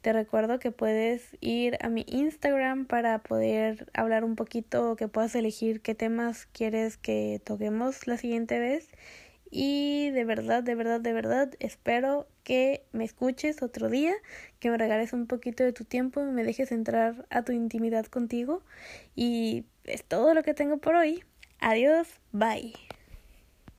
Te 0.01 0.13
recuerdo 0.13 0.59
que 0.59 0.69
puedes 0.69 1.35
ir 1.39 1.79
a 1.81 1.89
mi 1.89 2.05
Instagram 2.07 2.85
para 2.85 3.23
poder 3.23 3.89
hablar 3.95 4.23
un 4.23 4.35
poquito, 4.35 4.95
que 4.95 5.07
puedas 5.07 5.33
elegir 5.33 5.81
qué 5.81 5.95
temas 5.95 6.45
quieres 6.45 6.97
que 6.97 7.41
toquemos 7.43 8.05
la 8.05 8.17
siguiente 8.17 8.59
vez. 8.59 8.87
Y 9.49 10.11
de 10.11 10.25
verdad, 10.25 10.61
de 10.61 10.75
verdad, 10.75 11.01
de 11.01 11.11
verdad, 11.11 11.49
espero 11.57 12.27
que 12.43 12.85
me 12.91 13.03
escuches 13.03 13.63
otro 13.63 13.89
día, 13.89 14.13
que 14.59 14.69
me 14.69 14.77
regales 14.77 15.11
un 15.11 15.25
poquito 15.25 15.63
de 15.63 15.73
tu 15.73 15.85
tiempo 15.85 16.21
y 16.21 16.25
me 16.25 16.43
dejes 16.43 16.71
entrar 16.71 17.25
a 17.31 17.41
tu 17.43 17.51
intimidad 17.51 18.05
contigo. 18.05 18.61
Y 19.15 19.65
es 19.85 20.03
todo 20.03 20.35
lo 20.35 20.43
que 20.43 20.53
tengo 20.53 20.77
por 20.77 20.93
hoy. 20.93 21.23
Adiós, 21.61 22.19
bye. 22.33 22.73